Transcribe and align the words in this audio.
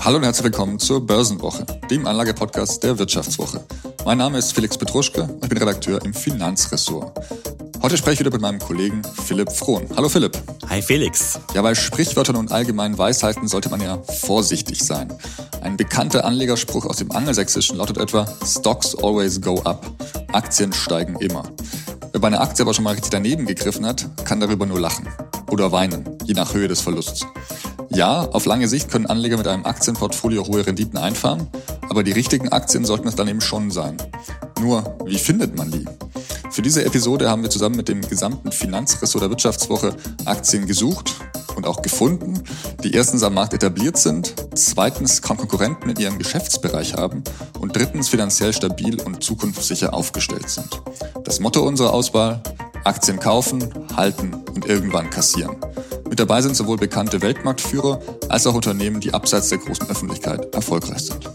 Hallo 0.00 0.16
und 0.16 0.24
herzlich 0.24 0.44
willkommen 0.44 0.78
zur 0.78 1.04
Börsenwoche, 1.04 1.66
dem 1.90 2.06
Anlagepodcast 2.06 2.82
der 2.82 2.98
Wirtschaftswoche. 2.98 3.64
Mein 4.04 4.18
Name 4.18 4.38
ist 4.38 4.52
Felix 4.52 4.78
Petruschke 4.78 5.24
und 5.24 5.42
ich 5.42 5.48
bin 5.48 5.58
Redakteur 5.58 6.02
im 6.04 6.14
Finanzressort. 6.14 7.12
Heute 7.82 7.96
spreche 7.96 8.14
ich 8.14 8.20
wieder 8.20 8.30
mit 8.30 8.40
meinem 8.40 8.58
Kollegen 8.58 9.02
Philipp 9.24 9.52
Frohn. 9.52 9.86
Hallo 9.96 10.08
Philipp. 10.08 10.38
Hi 10.68 10.80
Felix. 10.80 11.38
Ja, 11.52 11.62
bei 11.62 11.74
Sprichwörtern 11.74 12.36
und 12.36 12.52
allgemeinen 12.52 12.96
Weisheiten 12.96 13.48
sollte 13.48 13.68
man 13.68 13.80
ja 13.80 13.98
vorsichtig 14.02 14.84
sein. 14.84 15.12
Ein 15.62 15.76
bekannter 15.76 16.24
Anlegerspruch 16.24 16.86
aus 16.86 16.96
dem 16.96 17.10
Angelsächsischen 17.10 17.76
lautet 17.76 17.98
etwa 17.98 18.26
Stocks 18.46 18.94
always 18.94 19.40
go 19.40 19.60
up. 19.62 19.84
Aktien 20.32 20.72
steigen 20.72 21.16
immer. 21.16 21.42
Wer 22.12 22.20
bei 22.20 22.28
einer 22.28 22.40
Aktie 22.40 22.64
aber 22.64 22.72
schon 22.72 22.84
mal 22.84 22.92
richtig 22.92 23.10
daneben 23.10 23.46
gegriffen 23.46 23.84
hat, 23.84 24.08
kann 24.24 24.40
darüber 24.40 24.64
nur 24.64 24.80
lachen. 24.80 25.08
Oder 25.50 25.72
weinen, 25.72 26.18
je 26.24 26.34
nach 26.34 26.54
Höhe 26.54 26.68
des 26.68 26.80
Verlusts. 26.80 27.26
Ja, 27.90 28.22
auf 28.22 28.44
lange 28.44 28.68
Sicht 28.68 28.90
können 28.90 29.06
Anleger 29.06 29.38
mit 29.38 29.48
einem 29.48 29.64
Aktienportfolio 29.64 30.46
hohe 30.46 30.66
Renditen 30.66 30.98
einfahren, 30.98 31.48
aber 31.88 32.02
die 32.02 32.12
richtigen 32.12 32.50
Aktien 32.50 32.84
sollten 32.84 33.08
es 33.08 33.14
dann 33.14 33.28
eben 33.28 33.40
schon 33.40 33.70
sein. 33.70 33.96
Nur, 34.60 34.98
wie 35.06 35.18
findet 35.18 35.56
man 35.56 35.70
die? 35.70 35.84
Für 36.50 36.62
diese 36.62 36.84
Episode 36.84 37.30
haben 37.30 37.42
wir 37.42 37.50
zusammen 37.50 37.76
mit 37.76 37.88
dem 37.88 38.00
gesamten 38.02 38.52
Finanzressort 38.52 39.22
der 39.22 39.30
Wirtschaftswoche 39.30 39.94
Aktien 40.24 40.66
gesucht 40.66 41.14
und 41.58 41.66
auch 41.66 41.82
gefunden, 41.82 42.42
die 42.84 42.94
erstens 42.94 43.22
am 43.24 43.34
Markt 43.34 43.52
etabliert 43.52 43.98
sind, 43.98 44.34
zweitens 44.54 45.20
kaum 45.20 45.36
Konkurrenten 45.36 45.90
in 45.90 45.96
ihrem 45.98 46.16
Geschäftsbereich 46.16 46.94
haben 46.94 47.24
und 47.58 47.76
drittens 47.76 48.08
finanziell 48.08 48.52
stabil 48.52 49.00
und 49.02 49.22
zukunftssicher 49.22 49.92
aufgestellt 49.92 50.48
sind. 50.48 50.80
Das 51.24 51.40
Motto 51.40 51.66
unserer 51.66 51.92
Auswahl, 51.92 52.40
Aktien 52.84 53.18
kaufen, 53.18 53.68
halten 53.96 54.34
und 54.54 54.66
irgendwann 54.66 55.10
kassieren. 55.10 55.56
Mit 56.08 56.20
dabei 56.20 56.40
sind 56.40 56.56
sowohl 56.56 56.76
bekannte 56.78 57.20
Weltmarktführer 57.20 58.00
als 58.28 58.46
auch 58.46 58.54
Unternehmen, 58.54 59.00
die 59.00 59.12
abseits 59.12 59.48
der 59.48 59.58
großen 59.58 59.90
Öffentlichkeit 59.90 60.54
erfolgreich 60.54 61.02
sind. 61.02 61.28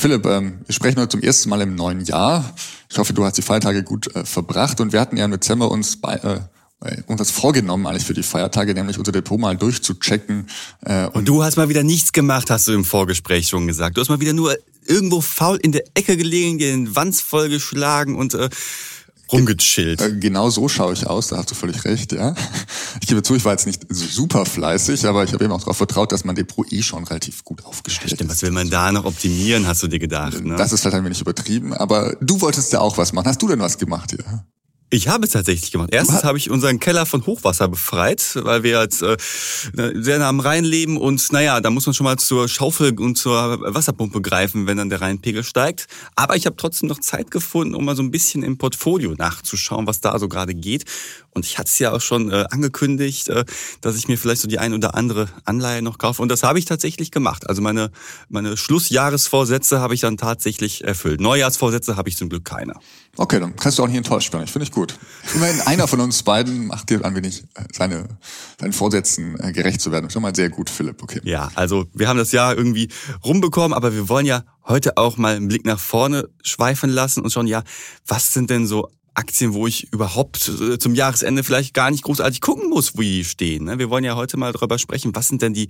Philipp, 0.00 0.24
ähm, 0.24 0.60
wir 0.64 0.74
sprechen 0.74 0.98
heute 0.98 1.10
zum 1.10 1.20
ersten 1.20 1.50
Mal 1.50 1.60
im 1.60 1.74
neuen 1.74 2.00
Jahr. 2.00 2.54
Ich 2.88 2.96
hoffe, 2.96 3.12
du 3.12 3.22
hast 3.22 3.36
die 3.36 3.42
Feiertage 3.42 3.82
gut 3.82 4.14
äh, 4.16 4.24
verbracht 4.24 4.80
und 4.80 4.94
wir 4.94 5.00
hatten 5.00 5.18
ja 5.18 5.26
im 5.26 5.30
Dezember 5.30 5.70
uns 5.70 6.00
bei, 6.00 6.14
äh, 6.14 7.02
uns 7.06 7.18
das 7.18 7.30
vorgenommen 7.30 7.86
eigentlich 7.86 8.06
für 8.06 8.14
die 8.14 8.22
Feiertage, 8.22 8.72
nämlich 8.72 8.98
unser 8.98 9.12
Depot 9.12 9.38
mal 9.38 9.58
durchzuchecken. 9.58 10.46
Äh, 10.86 11.04
und, 11.04 11.16
und 11.16 11.28
du 11.28 11.44
hast 11.44 11.58
mal 11.58 11.68
wieder 11.68 11.82
nichts 11.82 12.12
gemacht, 12.12 12.50
hast 12.50 12.66
du 12.66 12.72
im 12.72 12.86
Vorgespräch 12.86 13.48
schon 13.48 13.66
gesagt. 13.66 13.98
Du 13.98 14.00
hast 14.00 14.08
mal 14.08 14.20
wieder 14.20 14.32
nur 14.32 14.56
irgendwo 14.86 15.20
faul 15.20 15.58
in 15.58 15.72
der 15.72 15.84
Ecke 15.92 16.16
gelegen, 16.16 16.58
den 16.58 16.96
Wanz 16.96 17.20
vollgeschlagen 17.20 18.16
und 18.16 18.32
äh, 18.32 18.48
rumgechillt. 19.32 20.00
Äh, 20.00 20.16
genau 20.16 20.50
so 20.50 20.68
schaue 20.68 20.92
ich 20.92 21.06
aus, 21.06 21.28
da 21.28 21.38
hast 21.38 21.50
du 21.50 21.54
völlig 21.54 21.84
recht, 21.84 22.12
ja. 22.12 22.34
Ich 23.00 23.06
gebe 23.06 23.22
zu, 23.22 23.34
ich 23.34 23.44
war 23.44 23.52
jetzt 23.52 23.66
nicht 23.66 23.86
super 23.88 24.44
fleißig, 24.44 25.06
aber 25.06 25.24
ich 25.24 25.32
habe 25.32 25.44
eben 25.44 25.52
auch 25.52 25.60
darauf 25.60 25.76
vertraut, 25.76 26.12
dass 26.12 26.24
man 26.24 26.34
Depot 26.34 26.70
eh 26.72 26.82
schon 26.82 27.04
relativ 27.04 27.44
gut 27.44 27.64
aufgestellt 27.64 28.10
ja, 28.10 28.16
stimmt. 28.16 28.30
Was 28.30 28.42
will 28.42 28.50
man 28.50 28.70
da 28.70 28.92
noch 28.92 29.04
optimieren, 29.04 29.66
hast 29.66 29.82
du 29.82 29.88
dir 29.88 29.98
gedacht, 29.98 30.44
ne? 30.44 30.56
Das 30.56 30.72
ist 30.72 30.80
vielleicht 30.80 30.96
ein 30.96 31.04
wenig 31.04 31.20
übertrieben, 31.20 31.72
aber 31.74 32.16
du 32.20 32.40
wolltest 32.40 32.72
ja 32.72 32.80
auch 32.80 32.98
was 32.98 33.12
machen. 33.12 33.26
Hast 33.26 33.40
du 33.42 33.48
denn 33.48 33.60
was 33.60 33.78
gemacht 33.78 34.10
hier? 34.10 34.44
Ich 34.92 35.06
habe 35.06 35.24
es 35.24 35.30
tatsächlich 35.30 35.70
gemacht. 35.70 35.90
Erstens 35.92 36.24
habe 36.24 36.36
ich 36.36 36.50
unseren 36.50 36.80
Keller 36.80 37.06
von 37.06 37.24
Hochwasser 37.24 37.68
befreit, 37.68 38.32
weil 38.42 38.64
wir 38.64 38.82
jetzt 38.82 39.02
äh, 39.02 39.16
sehr 39.94 40.18
nah 40.18 40.28
am 40.28 40.40
Rhein 40.40 40.64
leben 40.64 40.96
und 40.96 41.32
naja, 41.32 41.60
da 41.60 41.70
muss 41.70 41.86
man 41.86 41.94
schon 41.94 42.04
mal 42.04 42.16
zur 42.16 42.48
Schaufel 42.48 42.98
und 42.98 43.16
zur 43.16 43.60
Wasserpumpe 43.72 44.20
greifen, 44.20 44.66
wenn 44.66 44.78
dann 44.78 44.90
der 44.90 45.00
Rheinpegel 45.00 45.44
steigt. 45.44 45.86
Aber 46.16 46.34
ich 46.34 46.44
habe 46.44 46.56
trotzdem 46.56 46.88
noch 46.88 46.98
Zeit 46.98 47.30
gefunden, 47.30 47.76
um 47.76 47.84
mal 47.84 47.94
so 47.94 48.02
ein 48.02 48.10
bisschen 48.10 48.42
im 48.42 48.58
Portfolio 48.58 49.14
nachzuschauen, 49.16 49.86
was 49.86 50.00
da 50.00 50.18
so 50.18 50.28
gerade 50.28 50.54
geht. 50.54 50.86
Und 51.32 51.46
ich 51.46 51.58
hatte 51.58 51.68
es 51.68 51.78
ja 51.78 51.92
auch 51.92 52.00
schon 52.00 52.30
äh, 52.30 52.46
angekündigt, 52.50 53.28
äh, 53.28 53.44
dass 53.80 53.96
ich 53.96 54.08
mir 54.08 54.18
vielleicht 54.18 54.40
so 54.40 54.48
die 54.48 54.58
ein 54.58 54.74
oder 54.74 54.96
andere 54.96 55.28
Anleihe 55.44 55.82
noch 55.82 55.98
kaufe. 55.98 56.20
Und 56.22 56.28
das 56.28 56.42
habe 56.42 56.58
ich 56.58 56.64
tatsächlich 56.64 57.12
gemacht. 57.12 57.48
Also 57.48 57.62
meine, 57.62 57.92
meine 58.28 58.56
Schlussjahresvorsätze 58.56 59.80
habe 59.80 59.94
ich 59.94 60.00
dann 60.00 60.16
tatsächlich 60.16 60.82
erfüllt. 60.82 61.20
Neujahrsvorsätze 61.20 61.96
habe 61.96 62.08
ich 62.08 62.16
zum 62.16 62.28
Glück 62.28 62.44
keine. 62.44 62.74
Okay, 63.16 63.38
dann 63.38 63.54
kannst 63.56 63.78
du 63.78 63.84
auch 63.84 63.88
nicht 63.88 63.96
enttäuscht 63.96 64.32
werden. 64.32 64.44
Ich 64.44 64.50
finde 64.50 64.64
ich 64.64 64.72
gut. 64.72 64.79
Immerhin 65.34 65.60
einer 65.62 65.86
von 65.86 66.00
uns 66.00 66.22
beiden 66.22 66.66
macht 66.66 66.90
dir 66.90 67.04
ein 67.04 67.14
wenig 67.14 67.44
äh, 67.54 67.64
seine, 67.72 68.08
seinen 68.60 68.72
Vorsätzen 68.72 69.38
äh, 69.40 69.52
gerecht 69.52 69.80
zu 69.80 69.92
werden. 69.92 70.10
Schon 70.10 70.22
mal 70.22 70.34
sehr 70.34 70.48
gut, 70.48 70.70
Philipp. 70.70 71.02
Okay. 71.02 71.20
Ja, 71.24 71.50
also 71.54 71.86
wir 71.92 72.08
haben 72.08 72.18
das 72.18 72.32
Jahr 72.32 72.56
irgendwie 72.56 72.88
rumbekommen, 73.24 73.72
aber 73.72 73.94
wir 73.94 74.08
wollen 74.08 74.26
ja 74.26 74.44
heute 74.66 74.96
auch 74.96 75.16
mal 75.16 75.36
einen 75.36 75.48
Blick 75.48 75.64
nach 75.64 75.78
vorne 75.78 76.28
schweifen 76.42 76.90
lassen 76.90 77.22
und 77.22 77.32
schauen, 77.32 77.46
ja, 77.46 77.62
was 78.06 78.32
sind 78.32 78.50
denn 78.50 78.66
so 78.66 78.88
Aktien, 79.14 79.52
wo 79.52 79.66
ich 79.66 79.92
überhaupt 79.92 80.48
äh, 80.48 80.78
zum 80.78 80.94
Jahresende 80.94 81.42
vielleicht 81.42 81.74
gar 81.74 81.90
nicht 81.90 82.04
großartig 82.04 82.40
gucken 82.40 82.70
muss, 82.70 82.96
wo 82.96 83.02
die 83.02 83.24
stehen. 83.24 83.64
Ne? 83.64 83.78
Wir 83.78 83.90
wollen 83.90 84.04
ja 84.04 84.16
heute 84.16 84.36
mal 84.36 84.52
darüber 84.52 84.78
sprechen, 84.78 85.14
was 85.14 85.28
sind 85.28 85.42
denn 85.42 85.52
die 85.52 85.68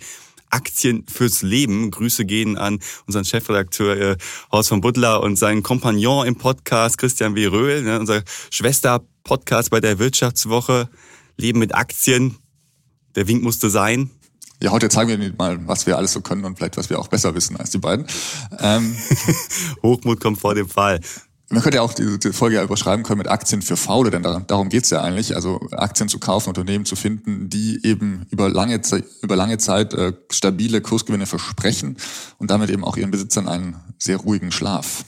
Aktien 0.50 1.04
fürs 1.06 1.42
Leben. 1.42 1.90
Grüße 1.90 2.24
gehen 2.24 2.58
an 2.58 2.80
unseren 3.06 3.24
Chefredakteur 3.24 3.96
äh, 3.96 4.16
Horst 4.52 4.68
von 4.68 4.80
Butler 4.80 5.22
und 5.22 5.36
seinen 5.36 5.62
Kompagnon 5.62 6.26
im 6.26 6.36
Podcast 6.36 6.98
Christian 6.98 7.34
W. 7.34 7.46
Röhl, 7.46 7.82
ne, 7.82 7.98
unser 7.98 8.22
Schwester-Podcast 8.50 9.70
bei 9.70 9.80
der 9.80 9.98
Wirtschaftswoche. 9.98 10.88
Leben 11.36 11.58
mit 11.58 11.74
Aktien. 11.74 12.36
Der 13.16 13.26
Wink 13.26 13.42
musste 13.42 13.70
sein. 13.70 14.10
Ja, 14.62 14.72
heute 14.72 14.90
zeigen 14.90 15.18
wir 15.18 15.32
mal, 15.38 15.66
was 15.66 15.86
wir 15.86 15.96
alles 15.96 16.12
so 16.12 16.20
können 16.20 16.44
und 16.44 16.58
vielleicht, 16.58 16.76
was 16.76 16.90
wir 16.90 16.98
auch 16.98 17.08
besser 17.08 17.34
wissen 17.34 17.56
als 17.56 17.70
die 17.70 17.78
beiden. 17.78 18.06
Ähm, 18.58 18.94
Hochmut 19.82 20.20
kommt 20.20 20.38
vor 20.38 20.54
dem 20.54 20.68
Fall. 20.68 21.00
Man 21.52 21.64
könnte 21.64 21.76
ja 21.76 21.82
auch 21.82 21.92
diese 21.92 22.32
Folge 22.32 22.56
ja 22.56 22.62
überschreiben 22.62 23.04
können 23.04 23.18
mit 23.18 23.26
Aktien 23.26 23.60
für 23.60 23.76
Faule, 23.76 24.12
denn 24.12 24.22
darum, 24.22 24.68
geht's 24.68 24.90
ja 24.90 25.02
eigentlich. 25.02 25.34
Also 25.34 25.60
Aktien 25.72 26.08
zu 26.08 26.20
kaufen, 26.20 26.48
Unternehmen 26.48 26.84
zu 26.84 26.94
finden, 26.94 27.50
die 27.50 27.84
eben 27.84 28.24
über 28.30 28.48
lange, 28.48 28.82
Zeit, 28.82 29.04
über 29.20 29.34
lange 29.34 29.58
Zeit 29.58 29.92
äh, 29.92 30.12
stabile 30.30 30.80
Kursgewinne 30.80 31.26
versprechen 31.26 31.96
und 32.38 32.52
damit 32.52 32.70
eben 32.70 32.84
auch 32.84 32.96
ihren 32.96 33.10
Besitzern 33.10 33.48
einen 33.48 33.76
sehr 33.98 34.18
ruhigen 34.18 34.52
Schlaf. 34.52 35.04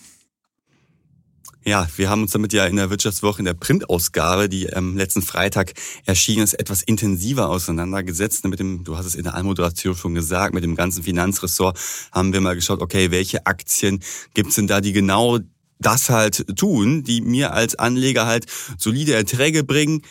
Ja, 1.64 1.86
wir 1.94 2.10
haben 2.10 2.22
uns 2.22 2.32
damit 2.32 2.52
ja 2.52 2.66
in 2.66 2.74
der 2.74 2.90
Wirtschaftswoche, 2.90 3.38
in 3.38 3.44
der 3.44 3.54
Printausgabe, 3.54 4.48
die 4.48 4.72
am 4.74 4.96
letzten 4.96 5.22
Freitag 5.22 5.74
erschienen 6.06 6.42
ist, 6.42 6.54
etwas 6.54 6.82
intensiver 6.82 7.50
auseinandergesetzt. 7.50 8.44
Mit 8.46 8.58
dem, 8.58 8.82
du 8.82 8.96
hast 8.96 9.06
es 9.06 9.14
in 9.14 9.22
der 9.22 9.34
Anmoderation 9.34 9.94
schon 9.94 10.16
gesagt, 10.16 10.54
mit 10.54 10.64
dem 10.64 10.74
ganzen 10.74 11.04
Finanzressort 11.04 11.78
haben 12.10 12.32
wir 12.32 12.40
mal 12.40 12.56
geschaut, 12.56 12.80
okay, 12.80 13.12
welche 13.12 13.46
Aktien 13.46 14.02
gibt's 14.34 14.56
denn 14.56 14.66
da, 14.66 14.80
die 14.80 14.92
genau 14.92 15.38
das 15.82 16.08
halt 16.10 16.56
tun, 16.56 17.02
die 17.02 17.20
mir 17.20 17.52
als 17.52 17.74
Anleger 17.74 18.26
halt 18.26 18.46
solide 18.78 19.14
Erträge 19.14 19.64
bringen 19.64 20.02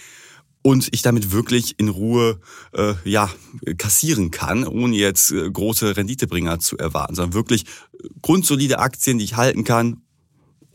und 0.61 0.89
ich 0.91 1.01
damit 1.01 1.31
wirklich 1.31 1.79
in 1.79 1.89
Ruhe 1.89 2.39
äh, 2.73 2.93
ja 3.03 3.29
kassieren 3.77 4.31
kann, 4.31 4.65
ohne 4.67 4.95
jetzt 4.95 5.31
äh, 5.31 5.49
große 5.49 5.97
Renditebringer 5.97 6.59
zu 6.59 6.77
erwarten, 6.77 7.15
sondern 7.15 7.33
wirklich 7.33 7.65
grundsolide 8.21 8.79
Aktien, 8.79 9.17
die 9.17 9.25
ich 9.25 9.35
halten 9.35 9.63
kann 9.63 10.01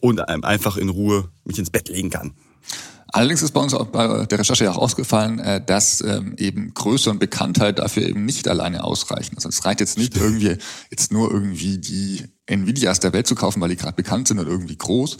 und 0.00 0.20
einfach 0.20 0.76
in 0.76 0.88
Ruhe 0.88 1.30
mich 1.44 1.58
ins 1.58 1.70
Bett 1.70 1.88
legen 1.88 2.10
kann. 2.10 2.34
Allerdings 3.12 3.42
ist 3.42 3.52
bei 3.52 3.60
uns 3.60 3.72
auch 3.72 3.86
bei 3.86 4.26
der 4.26 4.38
Recherche 4.38 4.64
ja 4.64 4.72
auch 4.72 4.78
ausgefallen, 4.78 5.38
äh, 5.38 5.64
dass 5.64 6.00
ähm, 6.00 6.34
eben 6.38 6.74
Größe 6.74 7.08
und 7.10 7.18
Bekanntheit 7.18 7.78
dafür 7.78 8.02
eben 8.02 8.24
nicht 8.24 8.48
alleine 8.48 8.84
ausreichen. 8.84 9.36
Also 9.36 9.48
es 9.48 9.64
reicht 9.64 9.80
jetzt 9.80 9.96
nicht 9.96 10.16
irgendwie 10.16 10.56
jetzt 10.90 11.12
nur 11.12 11.30
irgendwie 11.30 11.78
die 11.78 12.24
Nvidias 12.46 13.00
der 13.00 13.12
Welt 13.12 13.26
zu 13.26 13.34
kaufen, 13.34 13.60
weil 13.60 13.68
die 13.68 13.76
gerade 13.76 13.94
bekannt 13.94 14.28
sind 14.28 14.38
und 14.38 14.46
irgendwie 14.46 14.76
groß. 14.76 15.16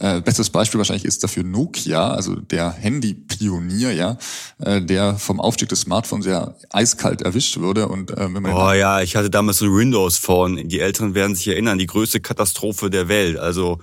Äh, 0.00 0.20
bestes 0.20 0.50
Beispiel 0.50 0.78
wahrscheinlich 0.78 1.04
ist 1.04 1.22
dafür 1.24 1.42
Nokia, 1.42 2.10
also 2.10 2.36
der 2.36 2.72
Handy-Pionier, 2.72 3.92
ja, 3.92 4.18
äh, 4.58 4.80
der 4.82 5.16
vom 5.16 5.40
Aufstieg 5.40 5.68
des 5.68 5.82
Smartphones 5.82 6.26
ja 6.26 6.54
eiskalt 6.70 7.22
erwischt 7.22 7.58
wurde. 7.58 7.88
Und 7.88 8.10
äh, 8.10 8.32
wenn 8.32 8.42
man 8.42 8.52
oh 8.52 8.72
ja, 8.72 9.00
ich 9.00 9.16
hatte 9.16 9.30
damals 9.30 9.58
so 9.58 9.66
ein 9.66 9.74
Windows 9.74 10.16
Phone. 10.18 10.68
Die 10.68 10.80
Älteren 10.80 11.14
werden 11.14 11.34
sich 11.34 11.48
erinnern, 11.48 11.78
die 11.78 11.86
größte 11.86 12.20
Katastrophe 12.20 12.90
der 12.90 13.08
Welt. 13.08 13.38
Also 13.38 13.78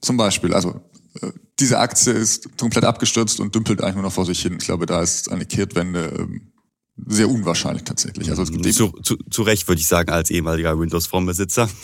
zum 0.00 0.16
Beispiel, 0.16 0.52
also 0.52 0.80
diese 1.62 1.78
Aktie 1.78 2.12
ist 2.12 2.58
komplett 2.58 2.84
abgestürzt 2.84 3.38
und 3.38 3.54
dümpelt 3.54 3.80
eigentlich 3.80 3.94
nur 3.94 4.02
noch 4.02 4.12
vor 4.12 4.26
sich 4.26 4.42
hin. 4.42 4.56
Ich 4.58 4.66
glaube, 4.66 4.84
da 4.84 5.00
ist 5.00 5.30
eine 5.30 5.46
Kehrtwende 5.46 6.12
ähm, 6.18 6.52
sehr 7.06 7.30
unwahrscheinlich 7.30 7.84
tatsächlich. 7.84 8.28
Also 8.30 8.42
es 8.42 8.50
gibt 8.50 8.74
zu, 8.74 8.88
zu, 9.02 9.16
zu 9.30 9.42
Recht 9.42 9.68
würde 9.68 9.80
ich 9.80 9.86
sagen, 9.86 10.10
als 10.10 10.30
ehemaliger 10.30 10.78
Windows-Phone-Besitzer. 10.78 11.68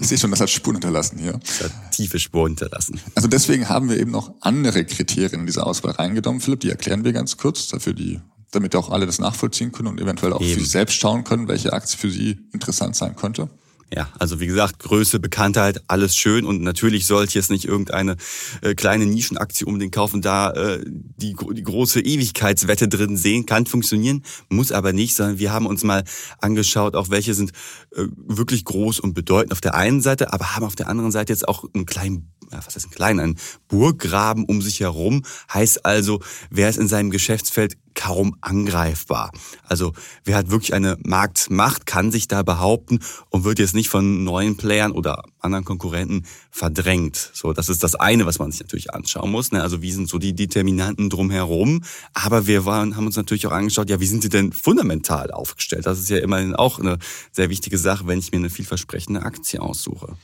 Ich 0.00 0.08
sehe 0.08 0.18
schon, 0.18 0.30
das 0.30 0.40
hat 0.40 0.50
Spuren 0.50 0.76
hinterlassen 0.76 1.18
hier. 1.18 1.32
Das 1.32 1.64
hat 1.64 1.92
tiefe 1.92 2.18
Spuren 2.18 2.52
hinterlassen. 2.52 3.00
Also 3.14 3.28
deswegen 3.28 3.68
haben 3.68 3.88
wir 3.88 3.98
eben 3.98 4.10
noch 4.10 4.32
andere 4.40 4.84
Kriterien 4.84 5.40
in 5.40 5.46
diese 5.46 5.66
Auswahl 5.66 5.92
reingenommen, 5.92 6.40
Philipp. 6.40 6.60
Die 6.60 6.70
erklären 6.70 7.04
wir 7.04 7.12
ganz 7.12 7.36
kurz, 7.36 7.68
dafür 7.68 7.92
die, 7.92 8.20
damit 8.50 8.76
auch 8.76 8.90
alle 8.90 9.06
das 9.06 9.18
nachvollziehen 9.18 9.72
können 9.72 9.88
und 9.88 10.00
eventuell 10.00 10.32
auch 10.32 10.40
eben. 10.40 10.54
für 10.54 10.60
sich 10.60 10.70
selbst 10.70 10.94
schauen 10.94 11.24
können, 11.24 11.48
welche 11.48 11.72
Aktie 11.72 11.98
für 11.98 12.10
sie 12.10 12.38
interessant 12.52 12.96
sein 12.96 13.16
könnte. 13.16 13.50
Ja, 13.92 14.08
also 14.18 14.40
wie 14.40 14.46
gesagt, 14.46 14.78
Größe, 14.78 15.20
Bekanntheit, 15.20 15.82
alles 15.88 16.16
schön. 16.16 16.44
Und 16.44 16.62
natürlich 16.62 17.06
sollte 17.06 17.34
jetzt 17.34 17.50
nicht 17.50 17.64
irgendeine 17.64 18.16
äh, 18.62 18.74
kleine 18.74 19.06
Nischenaktie 19.06 19.66
unbedingt 19.66 19.94
kaufen, 19.94 20.22
da 20.22 20.50
äh, 20.50 20.82
die, 20.84 21.36
die 21.52 21.62
große 21.62 22.00
Ewigkeitswette 22.00 22.88
drin 22.88 23.16
sehen, 23.16 23.46
kann 23.46 23.66
funktionieren, 23.66 24.24
muss 24.48 24.72
aber 24.72 24.92
nicht, 24.92 25.14
sondern 25.14 25.38
wir 25.38 25.52
haben 25.52 25.66
uns 25.66 25.84
mal 25.84 26.04
angeschaut, 26.40 26.96
auch 26.96 27.10
welche 27.10 27.34
sind 27.34 27.52
äh, 27.94 28.04
wirklich 28.16 28.64
groß 28.64 29.00
und 29.00 29.14
bedeutend 29.14 29.52
auf 29.52 29.60
der 29.60 29.74
einen 29.74 30.00
Seite, 30.00 30.32
aber 30.32 30.56
haben 30.56 30.64
auf 30.64 30.76
der 30.76 30.88
anderen 30.88 31.12
Seite 31.12 31.32
jetzt 31.32 31.46
auch 31.46 31.64
einen 31.74 31.86
kleinen 31.86 32.33
ja, 32.54 32.66
was 32.66 32.74
heißt 32.74 32.86
ein 32.86 32.90
kleinen, 32.90 33.20
ein 33.20 33.36
Burggraben 33.68 34.44
um 34.44 34.62
sich 34.62 34.80
herum. 34.80 35.22
Heißt 35.52 35.84
also, 35.84 36.20
wer 36.50 36.68
ist 36.68 36.78
in 36.78 36.88
seinem 36.88 37.10
Geschäftsfeld 37.10 37.76
kaum 37.94 38.36
angreifbar. 38.40 39.30
Also 39.62 39.92
wer 40.24 40.36
hat 40.36 40.50
wirklich 40.50 40.74
eine 40.74 40.98
Marktmacht, 41.04 41.86
kann 41.86 42.10
sich 42.10 42.28
da 42.28 42.42
behaupten 42.42 43.00
und 43.30 43.44
wird 43.44 43.58
jetzt 43.58 43.74
nicht 43.74 43.88
von 43.88 44.24
neuen 44.24 44.56
Playern 44.56 44.92
oder 44.92 45.22
anderen 45.40 45.64
Konkurrenten 45.64 46.26
verdrängt. 46.50 47.30
So, 47.32 47.52
das 47.52 47.68
ist 47.68 47.82
das 47.82 47.94
eine, 47.94 48.26
was 48.26 48.38
man 48.38 48.50
sich 48.50 48.60
natürlich 48.60 48.92
anschauen 48.92 49.30
muss. 49.30 49.52
Ne? 49.52 49.62
Also 49.62 49.80
wie 49.82 49.92
sind 49.92 50.08
so 50.08 50.18
die 50.18 50.34
Determinanten 50.34 51.08
drumherum? 51.08 51.84
Aber 52.12 52.46
wir 52.46 52.64
waren, 52.64 52.96
haben 52.96 53.06
uns 53.06 53.16
natürlich 53.16 53.46
auch 53.46 53.52
angeschaut, 53.52 53.88
ja, 53.88 54.00
wie 54.00 54.06
sind 54.06 54.22
sie 54.22 54.28
denn 54.28 54.52
fundamental 54.52 55.30
aufgestellt? 55.30 55.86
Das 55.86 55.98
ist 55.98 56.10
ja 56.10 56.18
immerhin 56.18 56.54
auch 56.54 56.78
eine 56.78 56.98
sehr 57.32 57.50
wichtige 57.50 57.78
Sache, 57.78 58.06
wenn 58.06 58.18
ich 58.18 58.32
mir 58.32 58.38
eine 58.38 58.50
vielversprechende 58.50 59.22
Aktie 59.22 59.60
aussuche. 59.60 60.16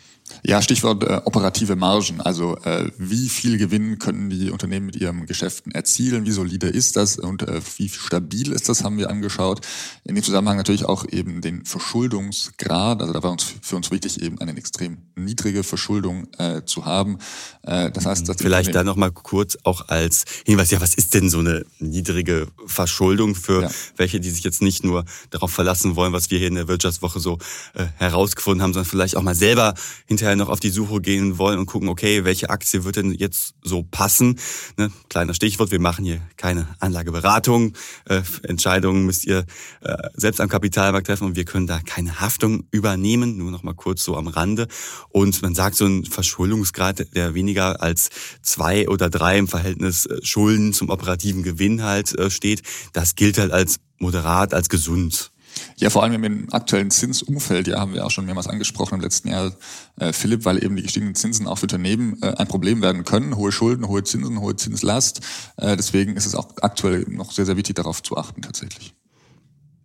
Ja, 0.43 0.63
Stichwort 0.63 1.05
äh, 1.05 1.21
operative 1.25 1.77
Margen. 1.77 2.21
Also 2.21 2.57
äh, 2.59 2.91
wie 2.99 3.29
viel 3.29 3.59
Gewinn 3.59 3.99
können 3.99 4.31
die 4.31 4.51
Unternehmen 4.51 4.87
mit 4.87 4.97
ihren 4.97 5.27
Geschäften 5.27 5.73
erzielen? 5.73 6.25
Wie 6.27 6.31
solide 6.31 6.69
ist 6.69 6.97
das 6.97 7.19
und 7.19 7.43
äh, 7.43 7.61
wie 7.77 7.89
stabil 7.89 8.53
ist 8.53 8.69
das, 8.69 8.85
haben 8.85 8.99
wir 8.99 9.11
angeschaut. 9.11 9.61
In 10.05 10.15
dem 10.15 10.25
Zusammenhang 10.25 10.57
natürlich 10.57 10.85
auch 10.85 11.07
eben 11.11 11.41
den 11.41 11.65
Verschuldungsgrad. 11.65 13.01
Also 13.01 13.13
da 13.13 13.23
war 13.23 13.33
uns 13.33 13.55
für 13.61 13.77
uns 13.77 13.91
wichtig, 13.91 14.23
eben 14.23 14.41
eine 14.41 14.57
extrem 14.57 14.99
niedrige 15.15 15.63
Verschuldung 15.63 16.29
äh, 16.39 16.63
zu 16.65 16.85
haben. 16.85 17.19
Äh, 17.63 17.91
das 17.91 18.07
heißt, 18.07 18.29
dass 18.29 18.37
vielleicht 18.39 18.75
da 18.75 18.85
noch 18.85 18.97
mal 18.97 19.11
kurz 19.11 19.59
auch 19.65 19.89
als 19.89 20.25
Hinweis: 20.47 20.71
Ja, 20.71 20.81
was 20.81 20.95
ist 20.95 21.15
denn 21.15 21.29
so 21.29 21.39
eine 21.39 21.65
niedrige 21.79 22.49
Verschuldung 22.67 23.35
für 23.35 23.63
ja. 23.63 23.71
welche, 23.97 24.21
die 24.21 24.31
sich 24.31 24.45
jetzt 24.45 24.63
nicht 24.63 24.85
nur 24.85 25.05
darauf 25.31 25.51
verlassen 25.51 25.97
wollen, 25.97 26.13
was 26.13 26.31
wir 26.31 26.39
hier 26.39 26.49
in 26.49 26.55
der 26.55 26.69
Wirtschaftswoche 26.69 27.21
so 27.21 27.39
äh, 27.75 27.87
herausgefunden 27.97 28.63
haben, 28.63 28.73
sondern 28.73 28.89
vielleicht 28.89 29.17
auch 29.17 29.23
mal 29.23 29.35
selber 29.35 29.75
hinterher 30.21 30.37
noch 30.37 30.49
auf 30.49 30.61
die 30.61 30.71
Suche 30.71 31.01
gehen 31.01 31.39
wollen 31.39 31.59
und 31.59 31.67
gucken, 31.67 31.89
okay, 31.89 32.25
welche 32.25 32.51
Aktie 32.51 32.85
wird 32.85 32.97
denn 32.97 33.13
jetzt 33.13 33.55
so 33.63 33.83
passen? 33.83 34.39
Ne? 34.77 34.93
Kleiner 35.09 35.35
Stichwort: 35.35 35.71
Wir 35.71 35.81
machen 35.81 36.05
hier 36.05 36.21
keine 36.37 36.69
Anlageberatung. 36.79 37.73
Äh, 38.07 38.23
Entscheidungen 38.43 39.07
müsst 39.07 39.25
ihr 39.27 39.47
äh, 39.81 39.97
selbst 40.15 40.41
am 40.41 40.49
Kapitalmarkt 40.49 41.07
treffen 41.07 41.25
und 41.25 41.37
wir 41.37 41.45
können 41.45 41.67
da 41.67 41.81
keine 41.81 42.21
Haftung 42.21 42.65
übernehmen. 42.71 43.39
Nur 43.39 43.51
noch 43.51 43.63
mal 43.63 43.75
kurz 43.75 44.05
so 44.05 44.17
am 44.17 44.29
Rande. 44.29 44.69
Und 45.09 45.41
man 45.43 45.55
sagt, 45.55 45.77
so 45.77 45.87
ein 45.87 46.05
Verschuldungsgrad, 46.05 47.15
der 47.15 47.35
weniger 47.35 47.83
als 47.83 48.11
zwei 48.43 48.89
oder 48.89 49.09
drei 49.09 49.39
im 49.39 49.49
Verhältnis 49.49 50.07
äh, 50.07 50.19
Schulden 50.23 50.73
zum 50.73 50.91
operativen 50.91 51.43
Gewinn 51.43 51.83
halt 51.83 52.17
äh, 52.19 52.31
steht, 52.31 52.63
das 52.93 53.15
gilt 53.15 53.39
halt 53.39 53.53
als 53.53 53.77
moderat, 53.99 54.55
als 54.55 54.69
gesund. 54.69 55.33
Ja, 55.77 55.91
vor 55.91 56.03
allem 56.03 56.23
im 56.25 56.53
aktuellen 56.53 56.91
Zinsumfeld, 56.91 57.69
ja, 57.69 57.81
haben 57.81 57.95
wir 57.95 58.07
auch 58.07 58.11
schon 58.11 58.27
mehrmals 58.27 58.47
angesprochen 58.47 58.97
im 58.97 59.01
letzten 59.01 59.29
Jahr, 59.29 59.53
äh, 59.99 60.13
Philipp, 60.13 60.45
weil 60.45 60.63
eben 60.63 60.77
die 60.77 60.83
gestiegenen 60.83 61.15
Zinsen 61.15 61.47
auch 61.47 61.57
für 61.57 61.65
Unternehmen 61.65 62.19
äh, 62.23 62.35
ein 62.35 62.49
Problem 62.49 62.83
werden 62.83 63.05
können. 63.05 63.37
Hohe 63.37 63.53
Schulden, 63.53 63.89
hohe 63.89 64.05
Zinsen, 64.05 64.41
hohe 64.41 64.57
Zinslast. 64.57 65.21
Äh, 65.57 65.77
deswegen 65.77 66.17
ist 66.17 66.27
es 66.27 66.35
auch 66.35 66.49
aktuell 66.61 67.07
noch 67.09 67.33
sehr, 67.33 67.47
sehr 67.47 67.57
wichtig, 67.57 67.77
darauf 67.77 68.03
zu 68.03 68.17
achten 68.17 68.43
tatsächlich 68.43 68.95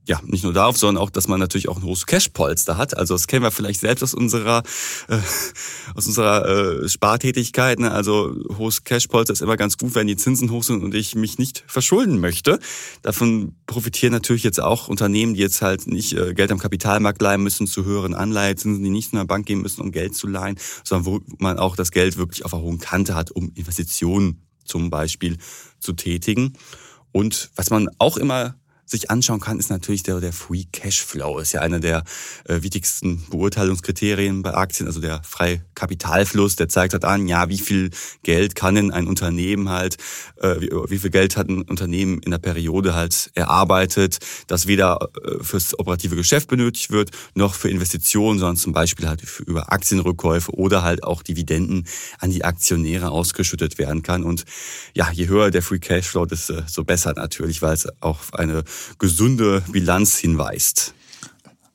ja, 0.07 0.21
nicht 0.23 0.43
nur 0.43 0.53
darauf, 0.53 0.77
sondern 0.77 1.01
auch, 1.01 1.09
dass 1.09 1.27
man 1.27 1.39
natürlich 1.39 1.67
auch 1.67 1.77
ein 1.77 1.83
hohes 1.83 2.05
Cashpolster 2.05 2.77
hat. 2.77 2.95
Also 2.95 3.15
das 3.15 3.25
kennen 3.25 3.43
wir 3.43 3.51
vielleicht 3.51 3.79
selbst 3.79 4.03
aus 4.03 4.13
unserer 4.13 4.61
äh, 5.07 5.17
aus 5.95 6.05
unserer 6.05 6.83
äh, 6.83 6.89
Spartätigkeit. 6.89 7.79
Ne? 7.79 7.91
Also 7.91 8.35
hohes 8.57 8.83
Cashpolster 8.83 9.33
ist 9.33 9.41
immer 9.41 9.57
ganz 9.57 9.77
gut, 9.77 9.95
wenn 9.95 10.05
die 10.05 10.15
Zinsen 10.15 10.51
hoch 10.51 10.63
sind 10.63 10.83
und 10.83 10.93
ich 10.93 11.15
mich 11.15 11.39
nicht 11.39 11.63
verschulden 11.65 12.19
möchte. 12.19 12.59
Davon 13.01 13.55
profitieren 13.65 14.13
natürlich 14.13 14.43
jetzt 14.43 14.61
auch 14.61 14.87
Unternehmen, 14.87 15.33
die 15.33 15.41
jetzt 15.41 15.63
halt 15.63 15.87
nicht 15.87 16.13
äh, 16.13 16.35
Geld 16.35 16.51
am 16.51 16.59
Kapitalmarkt 16.59 17.21
leihen 17.21 17.41
müssen 17.41 17.65
zu 17.65 17.83
höheren 17.83 18.13
Anleihezinsen, 18.13 18.83
die 18.83 18.91
nicht 18.91 19.11
in 19.11 19.17
der 19.17 19.25
Bank 19.25 19.47
gehen 19.47 19.61
müssen, 19.61 19.81
um 19.81 19.91
Geld 19.91 20.15
zu 20.15 20.27
leihen, 20.27 20.57
sondern 20.83 21.05
wo 21.05 21.21
man 21.39 21.57
auch 21.57 21.75
das 21.75 21.91
Geld 21.91 22.17
wirklich 22.17 22.45
auf 22.45 22.53
einer 22.53 22.63
hohen 22.63 22.79
Kante 22.79 23.15
hat, 23.15 23.31
um 23.31 23.51
Investitionen 23.55 24.43
zum 24.65 24.91
Beispiel 24.91 25.37
zu 25.79 25.93
tätigen. 25.93 26.53
Und 27.11 27.49
was 27.55 27.69
man 27.69 27.87
auch 27.97 28.17
immer 28.17 28.55
sich 28.85 29.09
anschauen 29.09 29.39
kann, 29.39 29.59
ist 29.59 29.69
natürlich 29.69 30.03
der, 30.03 30.19
der 30.19 30.33
Free 30.33 30.65
Cashflow. 30.71 31.39
Ist 31.39 31.53
ja 31.53 31.61
einer 31.61 31.79
der 31.79 32.03
äh, 32.45 32.61
wichtigsten 32.61 33.25
Beurteilungskriterien 33.29 34.43
bei 34.43 34.53
Aktien, 34.53 34.87
also 34.87 35.01
der 35.01 35.21
freie 35.23 35.61
Kapitalfluss, 35.73 36.55
der 36.55 36.69
zeigt 36.69 36.93
halt 36.93 37.03
an, 37.03 37.27
ja, 37.27 37.49
wie 37.49 37.57
viel 37.57 37.89
Geld 38.23 38.55
kann 38.55 38.75
denn 38.75 38.91
ein 38.91 39.07
Unternehmen 39.07 39.69
halt, 39.69 39.97
äh, 40.37 40.61
wie, 40.61 40.69
wie 40.89 40.99
viel 40.99 41.09
Geld 41.09 41.35
hat 41.35 41.49
ein 41.49 41.63
Unternehmen 41.63 42.19
in 42.19 42.31
der 42.31 42.37
Periode 42.37 42.93
halt 42.93 43.31
erarbeitet, 43.33 44.19
das 44.47 44.67
weder 44.67 45.09
äh, 45.23 45.43
fürs 45.43 45.77
operative 45.79 46.15
Geschäft 46.15 46.47
benötigt 46.47 46.91
wird, 46.91 47.09
noch 47.33 47.55
für 47.55 47.69
Investitionen, 47.69 48.39
sondern 48.39 48.57
zum 48.57 48.73
Beispiel 48.73 49.07
halt 49.07 49.21
für, 49.21 49.43
über 49.43 49.71
Aktienrückkäufe 49.71 50.51
oder 50.51 50.83
halt 50.83 51.03
auch 51.03 51.23
Dividenden 51.23 51.87
an 52.19 52.29
die 52.29 52.43
Aktionäre 52.43 53.09
ausgeschüttet 53.09 53.79
werden 53.79 54.03
kann. 54.03 54.23
Und 54.23 54.45
ja, 54.93 55.09
je 55.11 55.27
höher 55.27 55.49
der 55.49 55.63
Free 55.63 55.79
Cashflow, 55.79 56.25
desto 56.27 56.83
besser 56.83 57.13
natürlich, 57.13 57.61
weil 57.61 57.73
es 57.73 57.87
auch 58.01 58.19
eine 58.33 58.63
gesunde 58.99 59.63
Bilanz 59.71 60.17
hinweist. 60.17 60.93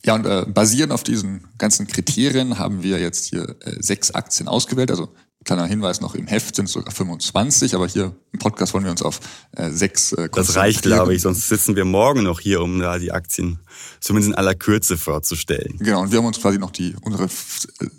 Ja, 0.04 0.14
und 0.14 0.24
äh, 0.24 0.46
basierend 0.48 0.92
auf 0.92 1.02
diesen 1.02 1.46
ganzen 1.58 1.86
Kriterien 1.86 2.58
haben 2.58 2.82
wir 2.82 2.98
jetzt 2.98 3.26
hier 3.26 3.56
äh, 3.60 3.76
sechs 3.80 4.10
Aktien 4.12 4.48
ausgewählt. 4.48 4.90
Also 4.90 5.12
Kleiner 5.42 5.64
Hinweis 5.64 6.02
noch, 6.02 6.14
im 6.14 6.26
Heft 6.26 6.54
sind 6.54 6.66
es 6.66 6.72
sogar 6.72 6.92
25, 6.92 7.74
aber 7.74 7.88
hier 7.88 8.14
im 8.30 8.38
Podcast 8.38 8.74
wollen 8.74 8.84
wir 8.84 8.90
uns 8.90 9.00
auf 9.00 9.20
äh, 9.52 9.70
sechs 9.70 10.12
äh, 10.12 10.28
Das 10.28 10.54
reicht, 10.54 10.82
glaube 10.82 11.14
ich, 11.14 11.22
sonst 11.22 11.48
sitzen 11.48 11.76
wir 11.76 11.86
morgen 11.86 12.24
noch 12.24 12.40
hier, 12.40 12.60
um 12.60 12.78
da 12.78 12.98
die 12.98 13.10
Aktien 13.10 13.58
zumindest 14.00 14.32
in 14.32 14.34
aller 14.34 14.54
Kürze 14.54 14.98
vorzustellen. 14.98 15.78
Genau, 15.78 16.02
und 16.02 16.12
wir 16.12 16.18
haben 16.18 16.26
uns 16.26 16.38
quasi 16.38 16.58
noch 16.58 16.70
die 16.70 16.94
unsere 17.00 17.28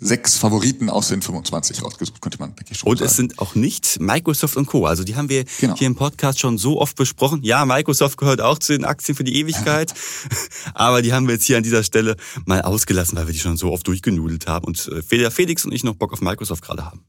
sechs 0.00 0.38
Favoriten 0.38 0.88
aus 0.88 1.08
den 1.08 1.20
25 1.20 1.82
rausgesucht, 1.82 2.22
könnte 2.22 2.38
man 2.38 2.54
denke 2.54 2.70
ich 2.70 2.78
schon 2.78 2.88
Und 2.88 2.98
sagen. 2.98 3.10
es 3.10 3.16
sind 3.16 3.38
auch 3.40 3.56
nicht 3.56 3.98
Microsoft 4.00 4.56
und 4.56 4.66
Co. 4.66 4.86
Also 4.86 5.02
die 5.02 5.16
haben 5.16 5.28
wir 5.28 5.44
genau. 5.58 5.74
hier 5.76 5.88
im 5.88 5.96
Podcast 5.96 6.38
schon 6.38 6.58
so 6.58 6.80
oft 6.80 6.96
besprochen. 6.96 7.42
Ja, 7.42 7.66
Microsoft 7.66 8.18
gehört 8.18 8.40
auch 8.40 8.60
zu 8.60 8.72
den 8.72 8.84
Aktien 8.84 9.16
für 9.16 9.24
die 9.24 9.36
Ewigkeit, 9.40 9.92
aber 10.74 11.02
die 11.02 11.12
haben 11.12 11.26
wir 11.26 11.34
jetzt 11.34 11.44
hier 11.44 11.56
an 11.56 11.64
dieser 11.64 11.82
Stelle 11.82 12.14
mal 12.46 12.62
ausgelassen, 12.62 13.18
weil 13.18 13.26
wir 13.26 13.32
die 13.32 13.40
schon 13.40 13.56
so 13.56 13.72
oft 13.72 13.84
durchgenudelt 13.88 14.46
haben 14.46 14.64
und 14.64 14.86
äh, 14.86 15.02
Felix 15.30 15.64
und 15.64 15.72
ich 15.72 15.82
noch 15.82 15.96
Bock 15.96 16.12
auf 16.12 16.20
Microsoft 16.20 16.62
gerade 16.62 16.84
haben. 16.84 17.04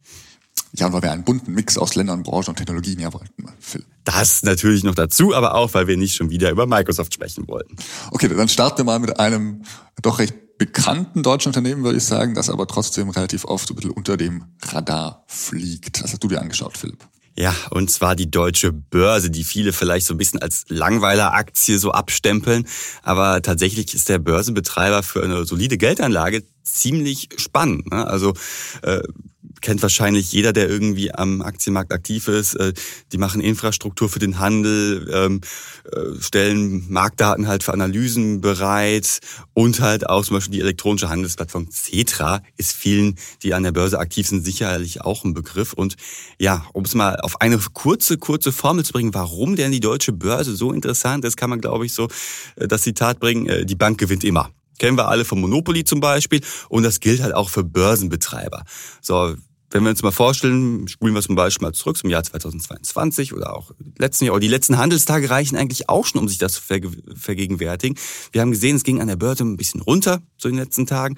Ja, 0.76 0.88
und 0.88 0.94
weil 0.94 1.04
wir 1.04 1.12
einen 1.12 1.24
bunten 1.24 1.54
Mix 1.54 1.78
aus 1.78 1.94
Ländern, 1.94 2.24
Branchen 2.24 2.50
und 2.50 2.56
Technologien 2.56 3.00
ja 3.00 3.14
wollten. 3.14 3.46
Phil. 3.60 3.86
Das 4.06 4.42
natürlich 4.42 4.84
noch 4.84 4.96
dazu, 4.96 5.34
aber 5.36 5.54
auch, 5.54 5.74
weil 5.76 5.88
wir 5.88 5.98
nicht 5.98 6.16
schon 6.16 6.32
wieder 6.32 6.50
über 6.50 6.66
Microsoft 6.66 7.14
sprechen 7.14 7.48
wollten. 7.48 7.76
Okay, 8.12 8.28
dann 8.28 8.50
starten 8.50 8.80
wir 8.80 8.86
mal 8.86 9.00
mit 9.00 9.20
einem 9.20 9.64
doch 10.02 10.18
recht 10.18 10.58
bekannten 10.58 11.24
deutschen 11.24 11.50
Unternehmen, 11.50 11.84
würde 11.84 11.98
ich 11.98 12.04
sagen, 12.04 12.36
das 12.36 12.50
aber 12.50 12.68
trotzdem 12.68 13.10
relativ 13.10 13.46
oft 13.46 13.68
so 13.68 13.74
ein 13.74 13.76
bisschen 13.76 13.92
unter 13.92 14.18
dem 14.18 14.46
Radar 14.62 15.24
fliegt. 15.28 16.02
Das 16.02 16.14
hast 16.14 16.24
du 16.24 16.28
dir 16.28 16.42
angeschaut, 16.42 16.78
Philipp. 16.78 17.08
Ja, 17.36 17.56
und 17.72 17.90
zwar 17.90 18.16
die 18.16 18.30
deutsche 18.30 18.72
Börse, 18.72 19.32
die 19.32 19.44
viele 19.44 19.74
vielleicht 19.74 20.06
so 20.06 20.14
ein 20.14 20.18
bisschen 20.18 20.42
als 20.42 20.66
Langweiler-Aktie 20.70 21.80
so 21.80 21.92
abstempeln. 21.92 22.68
Aber 23.02 23.42
tatsächlich 23.42 23.94
ist 23.96 24.08
der 24.10 24.20
Börsenbetreiber 24.20 25.02
für 25.02 25.24
eine 25.24 25.44
solide 25.46 25.78
Geldanlage 25.78 26.44
ziemlich 26.64 27.30
spannend. 27.38 27.92
Ne? 27.92 28.06
Also 28.06 28.34
äh, 28.84 29.02
kennt 29.64 29.82
wahrscheinlich 29.82 30.32
jeder, 30.32 30.54
der 30.54 30.70
irgendwie 30.70 31.12
am 31.12 31.42
Aktienmarkt 31.42 31.92
aktiv 31.92 32.28
ist. 32.28 32.54
Äh, 32.56 32.74
die 33.12 33.18
machen 33.18 33.42
Infrastruktur 33.42 34.10
für 34.10 34.20
den 34.20 34.38
Handel, 34.38 35.10
ähm, 35.12 35.42
äh, 35.92 36.22
stellen 36.22 36.86
Marktdaten 36.90 37.48
halt 37.48 37.64
für 37.64 37.74
Analysen 37.74 38.42
bereit 38.42 39.20
und 39.54 39.80
halt 39.80 40.08
auch 40.08 40.24
zum 40.24 40.36
Beispiel 40.36 40.58
die 40.58 40.62
elektronische 40.62 41.10
Handelsplattform 41.10 41.72
Cetra 41.72 42.44
ist 42.58 42.74
vielen, 42.74 43.16
die 43.42 43.54
an 43.54 43.64
der 43.64 43.72
Börse 43.72 43.98
aktiv 43.98 44.28
sind, 44.28 44.46
sicherlich 44.46 45.02
auch 45.02 45.24
ein 45.24 45.34
Begriff. 45.34 45.74
Und 45.74 45.96
ja, 46.38 46.66
um 46.74 46.84
es 46.84 46.94
mal 46.94 47.16
auf 47.22 47.42
eine 47.42 47.58
kurze, 47.58 48.18
kurze 48.18 48.52
Formel 48.52 48.84
zu 48.86 48.94
bringen, 48.94 49.14
warum 49.14 49.56
denn 49.56 49.72
die 49.72 49.80
deutsche 49.80 50.12
Börse 50.12 50.56
so 50.56 50.72
interessant 50.74 51.24
ist, 51.26 51.38
kann 51.38 51.50
man, 51.50 51.62
glaube 51.62 51.86
ich, 51.86 51.94
so 51.94 52.10
äh, 52.58 52.68
das 52.68 52.84
Zitat 52.84 53.20
bringen, 53.20 53.66
die 53.66 53.76
Bank 53.76 53.98
gewinnt 53.98 54.26
immer. 54.26 54.52
Kennen 54.80 54.98
wir 54.98 55.08
alle 55.08 55.24
vom 55.24 55.40
Monopoly 55.40 55.86
zum 55.86 56.02
Beispiel. 56.02 56.42
Und 56.68 56.84
das 56.84 57.00
gilt 57.00 57.22
halt 57.22 57.34
auch 57.34 57.50
für 57.50 57.64
Börsenbetreiber. 57.64 58.64
So, 59.02 59.36
wenn 59.74 59.84
wir 59.84 59.90
uns 59.90 60.04
mal 60.04 60.12
vorstellen, 60.12 60.88
spulen 60.88 61.16
wir 61.16 61.22
zum 61.22 61.36
Beispiel 61.36 61.66
mal 61.66 61.74
zurück 61.74 61.98
zum 61.98 62.10
Jahr 62.10 62.24
2022 62.24 63.34
oder 63.34 63.56
auch 63.56 63.72
letzten 63.98 64.26
Jahr, 64.26 64.36
oder 64.36 64.42
die 64.42 64.48
letzten 64.48 64.78
Handelstage 64.78 65.30
reichen 65.30 65.58
eigentlich 65.58 65.90
auch 65.90 66.06
schon, 66.06 66.22
um 66.22 66.28
sich 66.28 66.38
das 66.38 66.54
zu 66.54 66.62
vergegenwärtigen. 67.16 67.98
Wir 68.32 68.42
haben 68.42 68.52
gesehen, 68.52 68.76
es 68.76 68.84
ging 68.84 69.02
an 69.02 69.08
der 69.08 69.16
Börse 69.16 69.44
ein 69.44 69.58
bisschen 69.58 69.82
runter, 69.82 70.22
in 70.44 70.52
den 70.52 70.60
letzten 70.60 70.86
Tagen. 70.86 71.18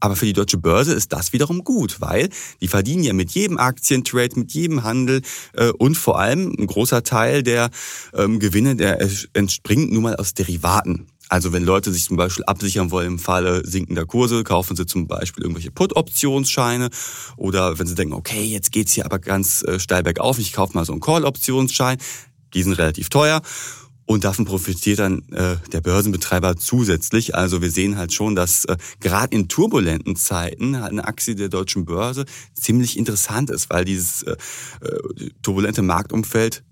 Aber 0.00 0.16
für 0.16 0.26
die 0.26 0.32
deutsche 0.32 0.58
Börse 0.58 0.92
ist 0.92 1.12
das 1.12 1.32
wiederum 1.32 1.64
gut, 1.64 2.00
weil 2.00 2.28
die 2.60 2.68
verdienen 2.68 3.04
ja 3.04 3.14
mit 3.14 3.30
jedem 3.30 3.56
Aktientrade, 3.56 4.38
mit 4.38 4.52
jedem 4.52 4.82
Handel 4.82 5.22
äh, 5.54 5.70
und 5.70 5.96
vor 5.96 6.18
allem 6.18 6.54
ein 6.58 6.66
großer 6.66 7.04
Teil 7.04 7.42
der 7.42 7.70
ähm, 8.12 8.38
Gewinne, 8.38 8.76
der 8.76 9.00
entspringt 9.32 9.92
nun 9.92 10.02
mal 10.02 10.16
aus 10.16 10.34
Derivaten. 10.34 11.06
Also 11.28 11.52
wenn 11.52 11.64
Leute 11.64 11.92
sich 11.92 12.04
zum 12.04 12.16
Beispiel 12.16 12.44
absichern 12.44 12.90
wollen 12.90 13.06
im 13.06 13.18
Falle 13.18 13.66
sinkender 13.66 14.06
Kurse, 14.06 14.44
kaufen 14.44 14.76
sie 14.76 14.86
zum 14.86 15.06
Beispiel 15.06 15.42
irgendwelche 15.42 15.70
Put-Optionsscheine 15.70 16.90
oder 17.36 17.78
wenn 17.78 17.86
sie 17.86 17.94
denken, 17.94 18.14
okay, 18.14 18.44
jetzt 18.44 18.72
geht's 18.72 18.92
hier 18.92 19.04
aber 19.06 19.18
ganz 19.18 19.62
äh, 19.62 19.80
steil 19.80 20.02
bergauf, 20.02 20.38
ich 20.38 20.52
kaufe 20.52 20.74
mal 20.74 20.84
so 20.84 20.92
einen 20.92 21.00
Call-Optionsschein, 21.00 21.98
die 22.52 22.62
sind 22.62 22.74
relativ 22.74 23.08
teuer 23.08 23.42
Und 24.06 24.24
davon 24.24 24.44
profitiert 24.44 24.98
dann 24.98 25.22
äh, 25.32 25.56
der 25.72 25.80
Börsenbetreiber 25.80 26.56
zusätzlich. 26.56 27.34
Also 27.34 27.62
wir 27.62 27.70
sehen 27.70 27.96
halt 27.96 28.12
schon, 28.12 28.36
dass 28.36 28.66
äh, 28.66 28.76
gerade 29.00 29.34
in 29.34 29.48
turbulenten 29.48 30.14
Zeiten 30.14 30.74
eine 30.74 31.06
Aktie 31.06 31.34
der 31.34 31.48
deutschen 31.48 31.86
Börse 31.86 32.26
ziemlich 32.54 32.98
interessant 32.98 33.48
ist, 33.50 33.70
weil 33.70 33.86
dieses 33.86 34.22
äh, 34.24 34.36
äh, 34.82 35.30
turbulente 35.42 35.80
Marktumfeld 35.80 36.64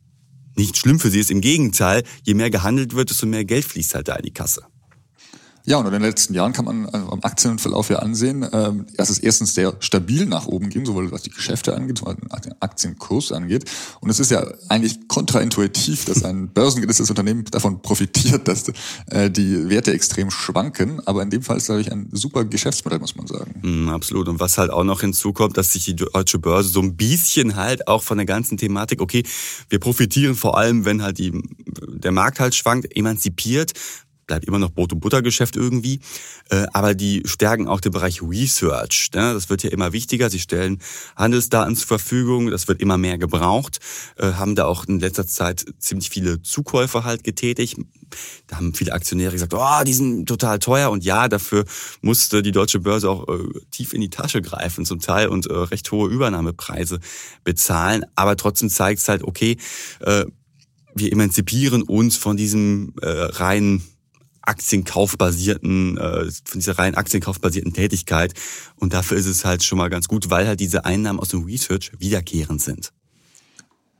nicht 0.57 0.77
schlimm 0.77 0.99
für 1.01 1.11
sie 1.11 1.21
ist. 1.21 1.31
Im 1.31 1.41
Gegenteil, 1.41 2.03
je 2.23 2.35
mehr 2.35 2.51
gehandelt 2.51 2.95
wird, 2.95 3.11
desto 3.11 3.27
mehr 3.27 3.45
Geld 3.45 3.65
fließt 3.65 3.95
halt 3.95 4.09
da 4.09 4.17
in 4.17 4.25
die 4.25 4.33
Kasse. 4.33 4.63
Ja, 5.65 5.77
und 5.77 5.87
in 5.87 5.93
den 5.93 6.03
letzten 6.03 6.35
Jahren 6.35 6.53
kann 6.53 6.65
man 6.65 6.87
äh, 6.87 6.97
am 6.97 7.21
Aktienverlauf 7.23 7.89
ja 7.89 8.01
ansehen, 8.01 8.45
ähm, 8.53 8.87
dass 8.97 9.11
es 9.11 9.19
erstens 9.19 9.55
sehr 9.55 9.75
stabil 9.79 10.27
nach 10.27 10.47
oben 10.47 10.71
ging, 10.71 10.85
sowohl 10.85 11.13
was 11.13 11.23
die 11.23 11.31
Geschäfte 11.31 11.75
angeht, 11.75 12.03
was 12.03 12.17
den 12.43 12.55
Aktienkurs 12.61 13.31
angeht. 13.31 13.71
Und 14.01 14.11
es 14.11 14.19
ist 14.19 14.31
ja 14.31 14.45
eigentlich 14.69 15.07
kontraintuitiv, 15.07 16.05
dass 16.05 16.25
ein 16.25 16.49
börsengelistetes 16.49 17.11
Unternehmen 17.11 17.45
davon 17.45 17.81
profitiert, 17.81 18.49
dass 18.49 18.73
äh, 19.11 19.31
die 19.31 19.69
Werte 19.69 19.93
extrem 19.93 20.31
schwanken. 20.31 21.01
Aber 21.07 21.23
in 21.23 21.31
dem 21.31 21.43
Fall 21.43 21.59
ist 21.59 21.65
es 21.65 21.69
natürlich 21.69 21.93
ein 21.93 22.09
super 22.11 22.45
Geschäftsmodell, 22.45 22.99
muss 22.99 23.15
man 23.15 23.29
sagen. 23.29 23.55
Mm, 23.63 23.89
absolut. 23.89 24.29
Und 24.29 24.41
was 24.41 24.59
halt 24.59 24.71
auch 24.71 24.85
noch 24.85 25.01
hinzukommt, 25.01 25.57
dass 25.57 25.73
sich 25.73 25.85
die 25.85 25.97
deutsche 25.97 26.39
Börse 26.41 26.71
so 26.71 26.81
ein 26.81 26.97
bisschen 26.97 27.55
halt 27.55 27.87
auch 27.87 28.03
von 28.03 28.19
der 28.19 28.27
ganzen 28.27 28.59
Thematik, 28.59 29.01
okay, 29.01 29.23
wir 29.69 29.79
profitieren 29.79 30.35
vor 30.35 30.59
allem, 30.59 30.85
wenn 30.85 31.03
halt 31.03 31.19
die, 31.19 31.33
der 31.67 32.13
Markt 32.13 32.41
halt 32.41 32.55
schwankt, 32.55 32.97
emanzipiert 32.97 33.73
bleibt 34.27 34.45
immer 34.47 34.59
noch 34.59 34.71
Brot- 34.71 34.93
und 34.93 35.01
Buttergeschäft 35.01 35.57
irgendwie, 35.57 36.01
äh, 36.51 36.67
aber 36.73 36.95
die 36.95 37.23
stärken 37.25 37.69
auch 37.69 37.81
den 37.81 37.93
Bereich 37.93 38.23
Research. 38.23 39.11
Ne? 39.15 39.35
Das 39.35 39.51
wird 39.51 39.63
ja 39.63 39.71
immer 39.71 39.93
wichtiger. 39.93 40.31
Sie 40.31 40.39
stellen 40.39 40.79
Handelsdaten 41.17 41.77
zur 41.77 41.87
Verfügung, 41.87 42.51
das 42.51 42.69
wird 42.69 42.81
immer 42.81 42.99
mehr 42.99 43.19
gebraucht, 43.19 43.81
äh, 44.17 44.33
haben 44.33 44.55
da 44.55 44.67
auch 44.67 44.85
in 44.87 45.01
letzter 45.01 45.27
Zeit 45.27 45.65
ziemlich 45.79 46.11
viele 46.11 46.43
Zukäufe 46.43 47.05
halt 47.05 47.25
getätigt. 47.25 47.79
Da 48.47 48.57
haben 48.57 48.75
viele 48.75 48.93
Aktionäre 48.93 49.33
gesagt, 49.33 49.55
oh, 49.55 49.85
die 49.85 49.95
sind 49.95 50.27
total 50.27 50.59
teuer 50.59 50.91
und 50.91 51.05
ja, 51.05 51.29
dafür 51.29 51.65
musste 52.01 52.43
die 52.43 52.53
deutsche 52.53 52.81
Börse 52.81 53.09
auch 53.11 53.29
äh, 53.29 53.39
tief 53.71 53.93
in 53.93 54.01
die 54.01 54.11
Tasche 54.11 54.43
greifen 54.43 54.85
zum 54.85 55.01
Teil 55.01 55.29
und 55.29 55.49
recht 55.49 55.91
hohe 55.93 56.11
Übernahmepreise 56.11 57.01
bezahlen. 57.45 58.05
Aber 58.15 58.37
trotzdem 58.37 58.69
zeigt 58.69 59.01
es 59.01 59.09
halt, 59.09 59.23
okay, 59.25 59.57
wir 60.95 61.13
emanzipieren 61.13 61.83
uns 61.83 62.17
von 62.17 62.37
diesem 62.37 62.95
äh, 63.01 63.09
reinen 63.09 63.83
Aktienkaufbasierten, 64.43 65.99
äh, 65.99 66.31
von 66.45 66.61
dieser 66.61 66.79
rein 66.79 66.95
Aktienkaufbasierten 66.95 67.73
Tätigkeit. 67.73 68.35
Und 68.77 68.93
dafür 68.93 69.17
ist 69.17 69.27
es 69.27 69.45
halt 69.45 69.63
schon 69.63 69.79
mal 69.79 69.91
ganz 69.91 70.09
gut, 70.09 70.31
weil 70.31 70.47
halt 70.47 70.61
diese 70.61 70.85
Einnahmen 70.85 71.21
aus 71.21 71.29
dem 71.29 71.45
Research 71.45 71.93
wiederkehrend 71.99 72.61
sind. 72.61 72.93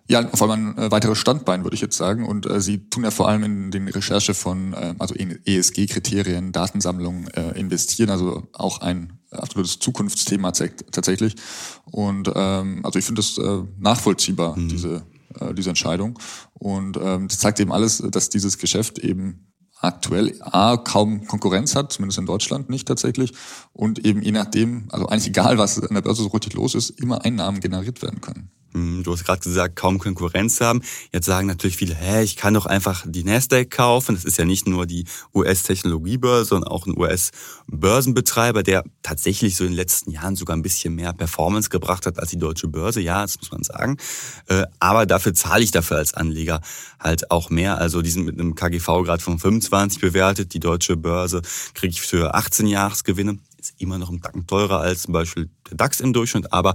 Ja, 0.09 0.29
vor 0.35 0.51
allem 0.51 0.75
ein 0.77 0.79
äh, 0.79 0.91
weiteres 0.91 1.19
Standbein, 1.19 1.65
würde 1.65 1.75
ich 1.75 1.81
jetzt 1.81 1.97
sagen. 1.97 2.27
Und 2.27 2.45
äh, 2.47 2.61
Sie 2.61 2.89
tun 2.91 3.05
ja 3.05 3.11
vor 3.11 3.29
allem 3.29 3.45
in 3.45 3.71
den 3.71 3.89
Recherche 3.89 4.35
von 4.35 4.75
äh, 4.75 4.95
also 4.99 5.15
ESG-Kriterien, 5.15 6.53
Datensammlung 6.53 7.29
äh, 7.29 7.59
investieren, 7.59 8.11
also 8.11 8.47
auch 8.53 8.81
ein 8.81 9.21
absolutes 9.31 9.79
Zukunftsthema 9.79 10.53
tatsächlich. 10.53 11.37
Und 11.91 12.31
ähm, 12.35 12.85
also 12.85 12.99
ich 12.99 13.05
finde 13.05 13.23
das 13.23 13.39
äh, 13.39 13.63
nachvollziehbar, 13.79 14.59
mhm. 14.59 14.69
diese, 14.69 15.03
äh, 15.41 15.55
diese 15.55 15.71
Entscheidung. 15.71 16.19
Und 16.55 16.99
ähm, 17.01 17.29
das 17.29 17.39
zeigt 17.39 17.61
eben 17.61 17.73
alles, 17.73 18.03
dass 18.11 18.29
dieses 18.29 18.59
Geschäft 18.59 18.99
eben 18.99 19.52
aktuell 19.83 20.35
A, 20.41 20.77
kaum 20.77 21.27
Konkurrenz 21.27 21.75
hat, 21.75 21.93
zumindest 21.93 22.19
in 22.19 22.27
Deutschland 22.27 22.71
nicht 22.71 22.89
tatsächlich, 22.89 23.33
und 23.73 24.05
eben 24.05 24.23
je 24.23 24.33
nachdem, 24.33 24.89
also 24.91 25.07
eigentlich 25.09 25.29
egal, 25.29 25.59
was 25.59 25.83
an 25.83 25.95
der 25.95 26.03
Börse 26.03 26.23
so 26.23 26.29
richtig 26.29 26.55
los 26.55 26.75
ist, 26.75 26.91
immer 26.91 27.25
Einnahmen 27.25 27.61
generiert 27.61 28.03
werden 28.03 28.21
können. 28.21 28.51
Hm, 28.73 29.03
du 29.03 29.13
hast 29.13 29.25
gerade 29.25 29.41
gesagt, 29.41 29.77
kaum 29.77 29.99
Konkurrenz 29.99 30.61
haben. 30.61 30.83
Jetzt 31.13 31.27
sagen 31.27 31.47
natürlich 31.47 31.77
viele, 31.77 31.95
hä, 31.95 32.23
ich 32.23 32.37
kann 32.37 32.55
doch 32.55 32.67
einfach 32.67 33.05
die 33.07 33.25
Nasdaq 33.25 33.71
kaufen. 33.71 34.15
Das 34.15 34.25
ist 34.25 34.39
ja 34.39 34.45
nicht 34.45 34.67
nur 34.67 34.87
die 34.87 35.05
US-Technologiebörse, 35.35 36.47
sondern 36.47 36.71
auch 36.71 36.87
ein 36.87 36.97
US-Börsenbetreiber, 36.97 38.63
der 38.63 38.85
tatsächlich 39.03 39.57
so 39.57 39.65
in 39.65 39.71
den 39.71 39.77
letzten 39.77 40.11
Jahren 40.11 40.37
sogar 40.37 40.57
ein 40.57 40.63
bisschen 40.63 40.95
mehr 40.95 41.13
Performance 41.13 41.69
gebracht 41.69 42.07
hat 42.07 42.19
als 42.19 42.31
die 42.31 42.39
deutsche 42.39 42.69
Börse. 42.69 43.01
Ja, 43.01 43.23
das 43.23 43.39
muss 43.39 43.51
man 43.51 43.63
sagen. 43.63 43.99
Äh, 44.47 44.65
aber 44.81 45.05
dafür 45.07 45.35
zahle 45.35 45.63
ich 45.63 45.71
dafür 45.71 45.99
als 45.99 46.15
Anleger 46.15 46.61
halt 46.99 47.31
auch 47.31 47.51
mehr. 47.51 47.79
Also 47.79 48.01
die 48.01 48.11
sind 48.11 48.25
mit 48.25 48.41
einem 48.41 48.55
KGV-Grad 48.55 49.21
von 49.21 49.39
25 49.39 50.01
bewertet. 50.01 50.55
Die 50.55 50.61
deutsche 50.61 50.97
Börse 50.97 51.43
kriege 51.75 51.93
ich 51.93 52.01
für 52.01 52.35
18 52.35 52.67
Jahresgewinne. 52.67 53.39
Ist 53.59 53.75
immer 53.79 53.99
noch 53.99 54.11
ein 54.11 54.21
Tacken 54.21 54.47
teurer 54.47 54.81
als 54.81 55.03
zum 55.03 55.13
Beispiel 55.13 55.51
der 55.71 55.77
DAX 55.77 56.01
im 56.01 56.13
Durchschnitt, 56.13 56.53
aber 56.53 56.75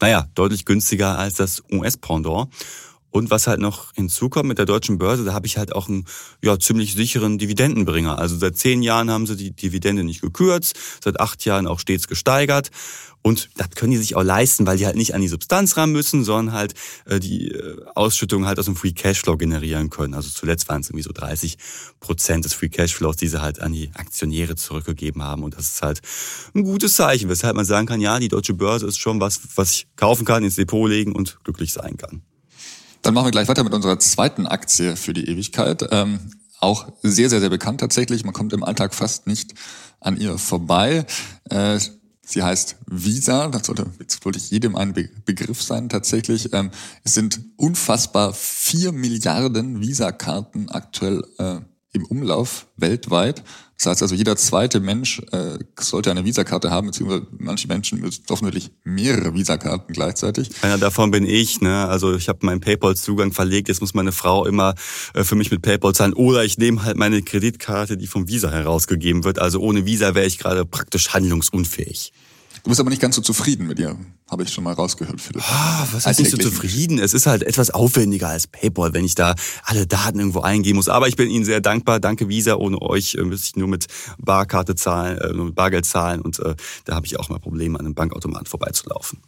naja, 0.00 0.28
deutlich 0.34 0.64
günstiger 0.64 1.18
als 1.18 1.34
das 1.34 1.62
US-Pendant. 1.70 2.48
Und 3.10 3.30
was 3.30 3.46
halt 3.46 3.60
noch 3.60 3.94
hinzukommt 3.94 4.46
mit 4.46 4.58
der 4.58 4.66
deutschen 4.66 4.98
Börse, 4.98 5.24
da 5.24 5.32
habe 5.32 5.46
ich 5.46 5.56
halt 5.56 5.74
auch 5.74 5.88
einen 5.88 6.04
ja, 6.42 6.58
ziemlich 6.58 6.92
sicheren 6.92 7.38
Dividendenbringer. 7.38 8.18
Also 8.18 8.36
seit 8.36 8.58
zehn 8.58 8.82
Jahren 8.82 9.10
haben 9.10 9.26
sie 9.26 9.36
die 9.36 9.52
Dividende 9.52 10.04
nicht 10.04 10.20
gekürzt, 10.20 10.76
seit 11.02 11.18
acht 11.18 11.42
Jahren 11.46 11.66
auch 11.66 11.80
stets 11.80 12.08
gesteigert. 12.08 12.70
Und 13.26 13.50
das 13.56 13.70
können 13.70 13.90
die 13.90 13.96
sich 13.96 14.14
auch 14.14 14.22
leisten, 14.22 14.68
weil 14.68 14.76
die 14.76 14.86
halt 14.86 14.94
nicht 14.94 15.12
an 15.12 15.20
die 15.20 15.26
Substanz 15.26 15.76
ran 15.76 15.90
müssen, 15.90 16.22
sondern 16.22 16.54
halt 16.54 16.74
äh, 17.06 17.18
die 17.18 17.48
äh, 17.48 17.76
Ausschüttung 17.96 18.46
halt 18.46 18.60
aus 18.60 18.66
dem 18.66 18.76
Free 18.76 18.92
Cashflow 18.92 19.36
generieren 19.36 19.90
können. 19.90 20.14
Also 20.14 20.30
zuletzt 20.30 20.68
waren 20.68 20.82
es 20.82 20.90
irgendwie 20.90 21.02
so 21.02 21.10
30 21.12 21.58
Prozent 21.98 22.44
des 22.44 22.54
Free 22.54 22.68
Cashflows, 22.68 23.16
die 23.16 23.26
sie 23.26 23.42
halt 23.42 23.60
an 23.60 23.72
die 23.72 23.90
Aktionäre 23.94 24.54
zurückgegeben 24.54 25.24
haben. 25.24 25.42
Und 25.42 25.56
das 25.56 25.70
ist 25.70 25.82
halt 25.82 26.02
ein 26.54 26.62
gutes 26.62 26.94
Zeichen, 26.94 27.28
weshalb 27.28 27.56
man 27.56 27.64
sagen 27.64 27.88
kann, 27.88 28.00
ja, 28.00 28.20
die 28.20 28.28
deutsche 28.28 28.54
Börse 28.54 28.86
ist 28.86 28.98
schon 28.98 29.18
was, 29.18 29.40
was 29.56 29.72
ich 29.72 29.88
kaufen 29.96 30.24
kann, 30.24 30.44
ins 30.44 30.54
Depot 30.54 30.88
legen 30.88 31.10
und 31.10 31.42
glücklich 31.42 31.72
sein 31.72 31.96
kann. 31.96 32.22
Dann 33.02 33.12
machen 33.12 33.26
wir 33.26 33.32
gleich 33.32 33.48
weiter 33.48 33.64
mit 33.64 33.74
unserer 33.74 33.98
zweiten 33.98 34.46
Aktie 34.46 34.94
für 34.94 35.14
die 35.14 35.28
Ewigkeit. 35.28 35.84
Ähm, 35.90 36.20
auch 36.60 36.92
sehr, 37.02 37.28
sehr, 37.28 37.40
sehr 37.40 37.50
bekannt 37.50 37.80
tatsächlich. 37.80 38.24
Man 38.24 38.32
kommt 38.32 38.52
im 38.52 38.62
Alltag 38.62 38.94
fast 38.94 39.26
nicht 39.26 39.54
an 39.98 40.16
ihr 40.16 40.38
vorbei. 40.38 41.06
Äh, 41.50 41.80
Sie 42.28 42.42
heißt 42.42 42.76
Visa, 42.90 43.46
das 43.48 43.66
sollte 43.68 43.86
jetzt 44.00 44.24
wirklich 44.24 44.50
jedem 44.50 44.74
ein 44.74 44.92
Be 44.92 45.08
Begriff 45.24 45.62
sein 45.62 45.88
tatsächlich. 45.88 46.52
Ähm, 46.52 46.72
es 47.04 47.14
sind 47.14 47.40
unfassbar 47.56 48.34
vier 48.34 48.90
Milliarden 48.90 49.80
Visa-Karten 49.80 50.68
aktuell 50.68 51.24
äh, 51.38 51.60
im 51.92 52.04
Umlauf 52.06 52.66
weltweit. 52.76 53.44
Das 53.76 53.86
heißt 53.86 54.02
also, 54.02 54.14
jeder 54.14 54.36
zweite 54.36 54.80
Mensch 54.80 55.20
äh, 55.32 55.58
sollte 55.78 56.10
eine 56.10 56.24
Visakarte 56.24 56.70
haben, 56.70 56.86
beziehungsweise 56.86 57.26
manche 57.38 57.68
Menschen 57.68 58.00
müssen 58.00 58.24
offensichtlich 58.30 58.70
mehrere 58.84 59.34
Visakarten 59.34 59.92
gleichzeitig. 59.92 60.50
Einer 60.62 60.78
davon 60.78 61.10
bin 61.10 61.26
ich. 61.26 61.60
Ne? 61.60 61.86
Also 61.86 62.14
ich 62.14 62.28
habe 62.28 62.38
meinen 62.46 62.60
PayPal-Zugang 62.60 63.32
verlegt. 63.32 63.68
Jetzt 63.68 63.82
muss 63.82 63.92
meine 63.92 64.12
Frau 64.12 64.46
immer 64.46 64.74
äh, 65.12 65.24
für 65.24 65.34
mich 65.34 65.50
mit 65.50 65.60
PayPal 65.60 65.94
zahlen. 65.94 66.14
Oder 66.14 66.44
ich 66.44 66.56
nehme 66.56 66.84
halt 66.84 66.96
meine 66.96 67.20
Kreditkarte, 67.20 67.98
die 67.98 68.06
vom 68.06 68.28
Visa 68.28 68.50
herausgegeben 68.50 69.24
wird. 69.24 69.38
Also 69.38 69.60
ohne 69.60 69.84
Visa 69.84 70.14
wäre 70.14 70.26
ich 70.26 70.38
gerade 70.38 70.64
praktisch 70.64 71.10
handlungsunfähig. 71.10 72.12
Du 72.66 72.70
bist 72.70 72.80
aber 72.80 72.90
nicht 72.90 73.00
ganz 73.00 73.14
so 73.14 73.22
zufrieden 73.22 73.68
mit 73.68 73.78
ihr, 73.78 73.96
habe 74.28 74.42
ich 74.42 74.52
schon 74.52 74.64
mal 74.64 74.72
rausgehört, 74.72 75.20
Philipp. 75.20 75.40
Ah, 75.48 75.86
was 75.92 76.04
heißt 76.04 76.18
nicht 76.18 76.32
so 76.32 76.36
zufrieden? 76.36 76.98
Es 76.98 77.14
ist 77.14 77.26
halt 77.26 77.44
etwas 77.44 77.70
aufwendiger 77.70 78.26
als 78.26 78.48
PayPal, 78.48 78.92
wenn 78.92 79.04
ich 79.04 79.14
da 79.14 79.36
alle 79.62 79.86
Daten 79.86 80.18
irgendwo 80.18 80.40
eingeben 80.40 80.74
muss. 80.74 80.88
Aber 80.88 81.06
ich 81.06 81.14
bin 81.14 81.30
Ihnen 81.30 81.44
sehr 81.44 81.60
dankbar. 81.60 82.00
Danke 82.00 82.28
Visa. 82.28 82.56
Ohne 82.56 82.82
euch 82.82 83.14
äh, 83.14 83.22
müsste 83.22 83.46
ich 83.46 83.54
nur 83.54 83.68
mit 83.68 83.86
Barkarte 84.18 84.74
zahlen, 84.74 85.16
äh, 85.18 85.32
nur 85.32 85.44
mit 85.44 85.54
Bargeld 85.54 85.86
zahlen. 85.86 86.20
Und 86.20 86.40
äh, 86.40 86.56
da 86.84 86.96
habe 86.96 87.06
ich 87.06 87.16
auch 87.20 87.28
mal 87.28 87.38
Probleme, 87.38 87.78
an 87.78 87.86
einem 87.86 87.94
Bankautomat 87.94 88.48
vorbeizulaufen. 88.48 89.20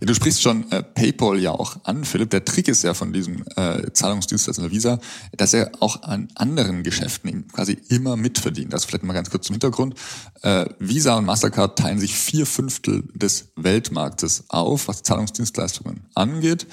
Ja, 0.00 0.06
du 0.06 0.14
sprichst 0.14 0.42
schon 0.42 0.70
äh, 0.70 0.82
PayPal 0.82 1.38
ja 1.38 1.52
auch 1.52 1.76
an, 1.84 2.04
Philipp. 2.04 2.30
Der 2.30 2.44
Trick 2.44 2.68
ist 2.68 2.82
ja 2.82 2.94
von 2.94 3.12
diesem 3.12 3.44
äh, 3.56 3.90
Zahlungsdienstleister 3.92 4.70
Visa, 4.70 4.98
dass 5.36 5.54
er 5.54 5.72
auch 5.80 6.02
an 6.02 6.28
anderen 6.34 6.82
Geschäften 6.82 7.48
quasi 7.48 7.78
immer 7.88 8.16
mitverdient. 8.16 8.72
Das 8.72 8.84
vielleicht 8.84 9.04
mal 9.04 9.12
ganz 9.12 9.30
kurz 9.30 9.46
zum 9.46 9.54
Hintergrund. 9.54 9.94
Äh, 10.42 10.66
Visa 10.78 11.16
und 11.16 11.24
Mastercard 11.24 11.78
teilen 11.78 11.98
sich 11.98 12.14
vier 12.14 12.46
Fünftel 12.46 13.04
des 13.14 13.48
Weltmarktes 13.56 14.44
auf, 14.48 14.88
was 14.88 15.02
Zahlungsdienstleistungen 15.02 16.06
angeht. 16.14 16.66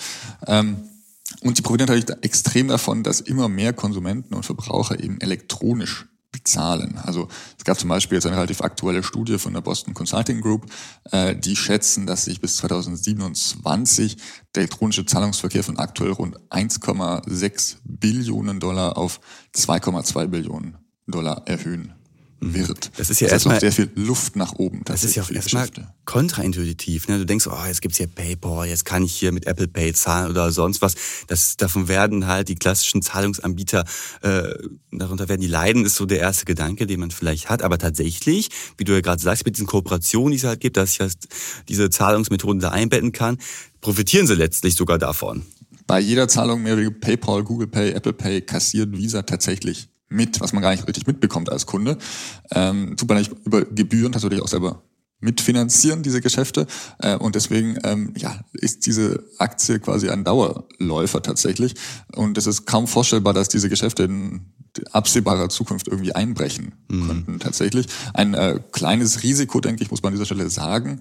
Ähm, 0.47 0.77
und 1.41 1.57
sie 1.57 1.63
profitieren 1.63 1.87
natürlich 1.95 2.23
extrem 2.23 2.67
davon, 2.67 3.03
dass 3.03 3.19
immer 3.21 3.49
mehr 3.49 3.73
Konsumenten 3.73 4.33
und 4.33 4.45
Verbraucher 4.45 4.99
eben 5.03 5.19
elektronisch 5.21 6.05
bezahlen. 6.35 6.97
Also 6.97 7.27
es 7.57 7.63
gab 7.63 7.79
zum 7.79 7.89
Beispiel 7.89 8.17
jetzt 8.17 8.25
eine 8.25 8.35
relativ 8.35 8.61
aktuelle 8.61 9.03
Studie 9.03 9.37
von 9.37 9.53
der 9.53 9.61
Boston 9.61 9.93
Consulting 9.93 10.41
Group, 10.41 10.65
äh, 11.11 11.35
die 11.35 11.55
schätzen, 11.55 12.05
dass 12.05 12.25
sich 12.25 12.41
bis 12.41 12.57
2027 12.57 14.17
der 14.53 14.61
elektronische 14.61 15.05
Zahlungsverkehr 15.05 15.63
von 15.63 15.79
aktuell 15.79 16.11
rund 16.11 16.37
1,6 16.51 17.77
Billionen 17.83 18.59
Dollar 18.59 18.97
auf 18.97 19.19
2,2 19.55 20.27
Billionen 20.27 20.77
Dollar 21.07 21.43
erhöhen 21.47 21.94
wird. 22.53 22.91
Das 22.97 23.09
ist 23.09 23.19
ja 23.19 23.27
das 23.27 23.33
erstmal 23.33 23.59
sehr 23.59 23.71
viel 23.71 23.89
Luft 23.95 24.35
nach 24.35 24.53
oben. 24.53 24.81
Das 24.85 25.03
ist 25.03 25.15
ja 25.15 25.23
auch 25.23 25.31
erstmal 25.31 25.69
kontraintuitiv. 26.05 27.07
Ne? 27.07 27.17
Du 27.17 27.25
denkst, 27.25 27.47
oh, 27.47 27.65
jetzt 27.65 27.81
gibt's 27.81 27.97
hier 27.97 28.07
PayPal, 28.07 28.67
jetzt 28.67 28.85
kann 28.85 29.03
ich 29.03 29.15
hier 29.15 29.31
mit 29.31 29.47
Apple 29.47 29.67
Pay 29.67 29.93
zahlen 29.93 30.29
oder 30.29 30.51
sonst 30.51 30.81
was. 30.81 30.95
Das, 31.27 31.57
davon 31.57 31.87
werden 31.87 32.27
halt 32.27 32.49
die 32.49 32.55
klassischen 32.55 33.01
Zahlungsanbieter, 33.01 33.85
äh, 34.21 34.53
darunter 34.91 35.27
werden 35.29 35.41
die 35.41 35.47
leiden, 35.47 35.85
ist 35.85 35.95
so 35.95 36.05
der 36.05 36.19
erste 36.19 36.45
Gedanke, 36.45 36.85
den 36.85 36.99
man 36.99 37.11
vielleicht 37.11 37.49
hat. 37.49 37.61
Aber 37.61 37.77
tatsächlich, 37.77 38.49
wie 38.77 38.83
du 38.83 38.93
ja 38.93 39.01
gerade 39.01 39.21
sagst, 39.21 39.45
mit 39.45 39.55
diesen 39.55 39.67
Kooperationen, 39.67 40.31
die 40.31 40.37
es 40.37 40.43
halt 40.43 40.59
gibt, 40.59 40.77
dass 40.77 40.91
ich 40.91 40.99
halt 40.99 41.15
diese 41.67 41.89
Zahlungsmethoden 41.89 42.59
da 42.59 42.69
einbetten 42.69 43.11
kann, 43.11 43.37
profitieren 43.81 44.27
sie 44.27 44.35
letztlich 44.35 44.75
sogar 44.75 44.97
davon. 44.97 45.43
bei 45.87 45.99
jeder 45.99 46.27
Zahlung 46.27 46.63
mehr 46.63 46.77
wie 46.77 46.89
PayPal, 46.89 47.43
Google 47.43 47.67
Pay, 47.67 47.91
Apple 47.91 48.13
Pay 48.13 48.41
kassiert 48.41 48.91
Visa 48.91 49.21
tatsächlich 49.21 49.89
mit, 50.09 50.39
was 50.41 50.53
man 50.53 50.61
gar 50.61 50.71
nicht 50.71 50.87
richtig 50.87 51.07
mitbekommt 51.07 51.51
als 51.51 51.65
Kunde. 51.65 51.97
Ähm, 52.51 52.95
tut 52.97 53.09
man 53.09 53.17
nicht 53.17 53.31
über 53.45 53.65
Gebühren 53.65 54.11
tatsächlich 54.11 54.41
auch 54.41 54.47
selber 54.47 54.83
mitfinanzieren, 55.19 56.03
diese 56.03 56.21
Geschäfte. 56.21 56.67
Äh, 56.99 57.15
und 57.15 57.35
deswegen 57.35 57.77
ähm, 57.83 58.13
ja, 58.17 58.39
ist 58.53 58.85
diese 58.85 59.23
Aktie 59.39 59.79
quasi 59.79 60.09
ein 60.09 60.23
Dauerläufer 60.23 61.21
tatsächlich. 61.21 61.75
Und 62.13 62.37
es 62.37 62.47
ist 62.47 62.65
kaum 62.65 62.87
vorstellbar, 62.87 63.33
dass 63.33 63.49
diese 63.49 63.69
Geschäfte 63.69 64.03
in 64.03 64.53
absehbarer 64.91 65.49
Zukunft 65.49 65.87
irgendwie 65.87 66.13
einbrechen 66.13 66.73
mhm. 66.89 67.07
könnten 67.07 67.39
tatsächlich. 67.39 67.87
Ein 68.13 68.33
äh, 68.33 68.59
kleines 68.71 69.23
Risiko, 69.23 69.61
denke 69.61 69.83
ich, 69.83 69.91
muss 69.91 70.03
man 70.03 70.09
an 70.09 70.15
dieser 70.15 70.25
Stelle 70.25 70.49
sagen, 70.49 70.99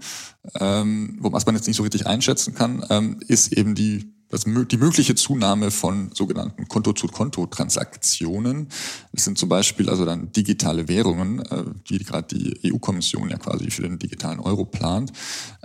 ähm, 0.61 1.19
was 1.21 1.47
man 1.47 1.57
jetzt 1.57 1.67
nicht 1.67 1.77
so 1.77 1.83
richtig 1.83 2.07
einschätzen 2.07 2.55
kann, 2.55 2.85
ähm, 2.91 3.19
ist 3.27 3.53
eben 3.53 3.75
die 3.75 4.14
das, 4.29 4.45
die 4.45 4.77
mögliche 4.77 5.15
Zunahme 5.15 5.71
von 5.71 6.11
sogenannten 6.13 6.69
Konto-zu-Konto-Transaktionen. 6.69 8.69
Das 9.13 9.25
sind 9.25 9.39
zum 9.39 9.49
Beispiel 9.49 9.89
also 9.89 10.05
dann 10.05 10.33
digitale 10.33 10.89
Währungen, 10.89 11.41
äh, 11.41 11.65
die 11.89 11.99
gerade 11.99 12.35
die 12.35 12.73
EU-Kommission 12.73 13.31
ja 13.31 13.39
quasi 13.39 13.71
für 13.71 13.83
den 13.83 13.99
digitalen 13.99 14.41
Euro 14.41 14.65
plant. 14.65 15.13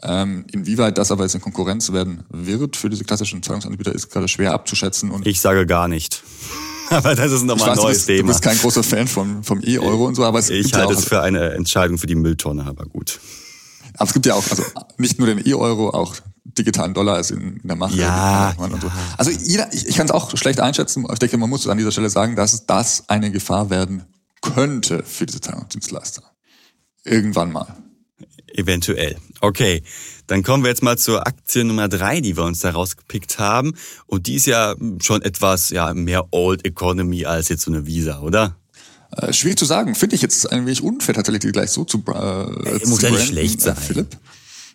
Ähm, 0.03 0.45
inwieweit 0.51 0.97
das 0.97 1.11
aber 1.11 1.23
jetzt 1.23 1.35
in 1.35 1.41
Konkurrenz 1.41 1.91
werden 1.91 2.23
wird 2.29 2.77
für 2.77 2.89
diese 2.89 3.03
klassischen 3.03 3.43
Zahlungsanbieter, 3.43 3.93
ist 3.93 4.09
gerade 4.09 4.27
schwer 4.27 4.53
abzuschätzen. 4.53 5.11
Und 5.11 5.25
ich 5.25 5.41
sage 5.41 5.65
gar 5.65 5.87
nicht. 5.87 6.23
aber 6.89 7.15
das 7.15 7.31
ist 7.31 7.43
nochmal 7.43 7.71
ein 7.71 7.75
neues 7.75 7.85
du 7.85 7.87
bist, 7.87 8.07
Thema. 8.07 8.21
Du 8.21 8.27
bist 8.27 8.41
kein 8.41 8.57
großer 8.57 8.83
Fan 8.83 9.07
vom, 9.07 9.43
vom 9.43 9.61
E-Euro 9.63 10.05
und 10.05 10.15
so, 10.15 10.25
aber 10.25 10.39
es 10.39 10.49
Ich 10.49 10.73
halte 10.73 10.93
ja 10.93 10.99
es 10.99 11.05
für 11.05 11.21
eine 11.21 11.51
Entscheidung 11.51 11.97
für 11.97 12.07
die 12.07 12.15
Mülltonne, 12.15 12.65
aber 12.65 12.85
gut. 12.85 13.19
Aber 13.95 14.07
es 14.07 14.13
gibt 14.13 14.25
ja 14.25 14.35
auch, 14.35 14.49
also 14.49 14.63
nicht 14.97 15.19
nur 15.19 15.27
den 15.27 15.45
E-Euro, 15.45 15.89
auch 15.89 16.15
digitalen 16.57 16.93
Dollar 16.93 17.19
ist 17.19 17.31
in, 17.31 17.59
der 17.63 17.75
Mache. 17.75 17.95
Ja, 17.95 18.53
ja. 18.57 18.69
So. 18.81 18.91
Also 19.17 19.31
jeder, 19.31 19.73
ich, 19.73 19.87
ich 19.87 19.95
kann 19.95 20.05
es 20.05 20.11
auch 20.11 20.35
schlecht 20.37 20.59
einschätzen. 20.59 21.05
Ich 21.11 21.19
denke, 21.19 21.37
man 21.37 21.49
muss 21.49 21.67
an 21.67 21.77
dieser 21.77 21.91
Stelle 21.91 22.09
sagen, 22.09 22.35
dass 22.35 22.65
das 22.65 23.03
eine 23.07 23.31
Gefahr 23.31 23.69
werden 23.69 24.03
könnte 24.41 25.03
für 25.03 25.25
diese 25.25 25.41
Zahlungsdienstleister. 25.41 26.23
Irgendwann 27.03 27.51
mal. 27.51 27.75
Eventuell. 28.53 29.17
Okay, 29.41 29.83
dann 30.27 30.43
kommen 30.43 30.63
wir 30.63 30.69
jetzt 30.69 30.83
mal 30.83 30.97
zur 30.97 31.25
Aktie 31.25 31.63
Nummer 31.63 31.87
drei, 31.87 32.19
die 32.21 32.35
wir 32.35 32.43
uns 32.43 32.59
da 32.59 32.71
rausgepickt 32.71 33.39
haben. 33.39 33.73
Und 34.05 34.27
die 34.27 34.35
ist 34.35 34.47
ja 34.47 34.75
schon 35.01 35.21
etwas 35.21 35.69
ja, 35.69 35.93
mehr 35.93 36.25
Old 36.31 36.65
Economy 36.65 37.25
als 37.25 37.49
jetzt 37.49 37.63
so 37.63 37.71
eine 37.71 37.85
Visa, 37.85 38.19
oder? 38.19 38.55
Äh, 39.11 39.33
schwierig 39.33 39.57
zu 39.57 39.65
sagen. 39.65 39.95
Finde 39.95 40.15
ich 40.15 40.21
jetzt 40.21 40.51
ein 40.51 40.65
wenig 40.65 40.83
unfair, 40.83 41.15
tatsächlich 41.15 41.41
die 41.41 41.51
gleich 41.51 41.71
so 41.71 41.83
zu, 41.83 41.99
äh, 41.99 42.79
zu 42.79 42.89
Muss 42.89 43.01
ja 43.01 43.11
nicht 43.11 43.27
schlecht 43.27 43.59
äh, 43.59 43.63
sein. 43.63 43.75
Philipp. 43.75 44.17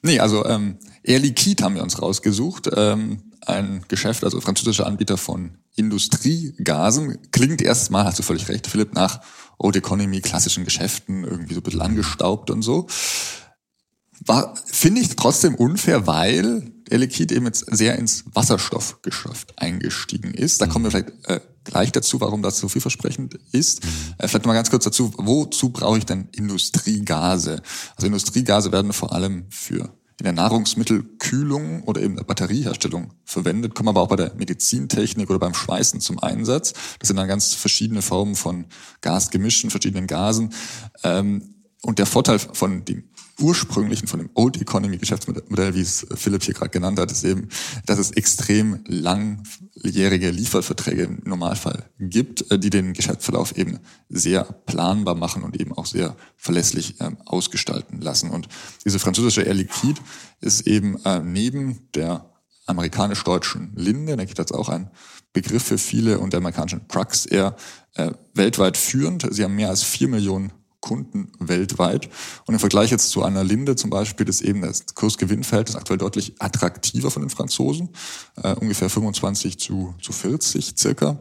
Nee, 0.04 0.20
also 0.20 0.44
ähm, 0.44 0.76
Air 1.02 1.20
Liquide 1.20 1.64
haben 1.64 1.76
wir 1.76 1.82
uns 1.82 2.00
rausgesucht. 2.00 2.68
Ähm, 2.76 3.22
ein 3.46 3.86
Geschäft, 3.88 4.22
also 4.22 4.38
französischer 4.38 4.86
Anbieter 4.86 5.16
von 5.16 5.56
Industriegasen. 5.76 7.18
Klingt 7.32 7.62
erstmal, 7.62 8.04
hast 8.04 8.18
du 8.18 8.22
völlig 8.22 8.46
recht, 8.50 8.66
Philipp, 8.66 8.92
nach 8.92 9.22
Old 9.56 9.76
Economy, 9.76 10.20
klassischen 10.20 10.64
Geschäften, 10.66 11.24
irgendwie 11.24 11.54
so 11.54 11.60
ein 11.60 11.62
bisschen 11.62 11.80
angestaubt 11.80 12.50
und 12.50 12.60
so. 12.60 12.86
War, 14.26 14.54
finde 14.66 15.00
ich 15.00 15.16
trotzdem 15.16 15.54
unfair, 15.54 16.06
weil 16.06 16.70
Air 16.90 16.98
Liquide 16.98 17.34
eben 17.34 17.46
jetzt 17.46 17.64
sehr 17.74 17.98
ins 17.98 18.24
Wasserstoffgeschäft 18.34 19.58
eingestiegen 19.58 20.34
ist. 20.34 20.60
Da 20.60 20.66
kommen 20.66 20.84
wir 20.84 20.90
vielleicht 20.90 21.12
äh, 21.28 21.40
gleich 21.64 21.92
dazu, 21.92 22.20
warum 22.20 22.42
das 22.42 22.58
so 22.58 22.68
vielversprechend 22.68 23.38
ist. 23.52 23.84
Mhm. 23.84 23.88
Äh, 24.18 24.28
vielleicht 24.28 24.46
mal 24.46 24.54
ganz 24.54 24.70
kurz 24.70 24.84
dazu, 24.84 25.12
wozu 25.16 25.70
brauche 25.70 25.98
ich 25.98 26.06
denn 26.06 26.28
Industriegase? 26.32 27.62
Also 27.96 28.06
Industriegase 28.06 28.72
werden 28.72 28.92
vor 28.92 29.12
allem 29.12 29.46
für 29.50 29.90
in 30.20 30.24
der 30.24 30.32
Nahrungsmittelkühlung 30.32 31.82
oder 31.84 32.00
eben 32.00 32.14
der 32.14 32.22
Batterieherstellung 32.22 33.12
verwendet, 33.24 33.74
kommen 33.74 33.88
aber 33.88 34.00
auch 34.00 34.08
bei 34.08 34.16
der 34.16 34.34
Medizintechnik 34.36 35.28
oder 35.28 35.40
beim 35.40 35.54
Schweißen 35.54 36.00
zum 36.00 36.20
Einsatz. 36.20 36.72
Das 37.00 37.08
sind 37.08 37.16
dann 37.16 37.26
ganz 37.26 37.54
verschiedene 37.54 38.00
Formen 38.00 38.36
von 38.36 38.66
Gasgemischen, 39.00 39.70
verschiedenen 39.70 40.06
Gasen. 40.06 40.52
Ähm, 41.02 41.54
und 41.82 41.98
der 41.98 42.06
Vorteil 42.06 42.38
von 42.38 42.84
dem 42.84 43.04
ursprünglichen, 43.40 44.06
von 44.06 44.20
dem 44.20 44.30
Old 44.34 44.60
Economy 44.60 44.98
Geschäftsmodell, 44.98 45.74
wie 45.74 45.80
es 45.80 46.06
Philipp 46.14 46.42
hier 46.42 46.54
gerade 46.54 46.70
genannt 46.70 46.98
hat, 46.98 47.10
ist 47.10 47.24
eben, 47.24 47.48
dass 47.86 47.98
es 47.98 48.12
extrem 48.12 48.84
langjährige 48.86 50.30
Lieferverträge 50.30 51.04
im 51.04 51.22
Normalfall 51.24 51.90
gibt, 51.98 52.50
äh, 52.50 52.58
die 52.58 52.70
den 52.70 52.92
Geschäftsverlauf 52.92 53.56
eben 53.56 53.78
sehr 54.08 54.44
planbar 54.44 55.14
machen 55.14 55.42
und 55.42 55.60
eben 55.60 55.72
auch 55.72 55.86
sehr 55.86 56.16
verlässlich 56.36 57.00
ähm, 57.00 57.16
ausgestalten 57.24 58.00
lassen. 58.00 58.30
Und 58.30 58.48
diese 58.84 58.98
französische 58.98 59.42
Air 59.42 59.54
Liquide 59.54 60.00
ist 60.40 60.66
eben 60.66 61.02
äh, 61.04 61.20
neben 61.20 61.90
der 61.94 62.30
amerikanisch-deutschen 62.66 63.72
Linde, 63.76 64.16
ich, 64.22 64.34
das 64.34 64.46
ist 64.46 64.56
auch 64.56 64.68
ein 64.68 64.90
Begriff 65.32 65.64
für 65.64 65.78
viele, 65.78 66.18
und 66.18 66.32
der 66.32 66.38
amerikanischen 66.38 66.86
Prax 66.86 67.26
Air 67.26 67.56
äh, 67.94 68.12
weltweit 68.34 68.76
führend. 68.76 69.26
Sie 69.30 69.44
haben 69.44 69.56
mehr 69.56 69.68
als 69.68 69.82
vier 69.82 70.08
Millionen 70.08 70.52
Kunden 70.84 71.32
weltweit. 71.38 72.10
Und 72.44 72.52
im 72.52 72.60
Vergleich 72.60 72.90
jetzt 72.90 73.08
zu 73.08 73.22
einer 73.22 73.42
Linde 73.42 73.74
zum 73.74 73.88
Beispiel 73.88 74.28
ist 74.28 74.42
eben 74.42 74.60
das 74.60 74.84
Kursgewinnverhältnis 74.94 75.76
aktuell 75.76 75.98
deutlich 75.98 76.34
attraktiver 76.40 77.10
von 77.10 77.22
den 77.22 77.30
Franzosen, 77.30 77.88
äh, 78.42 78.54
ungefähr 78.54 78.90
25 78.90 79.58
zu, 79.58 79.94
zu 80.02 80.12
40 80.12 80.74
circa. 80.78 81.18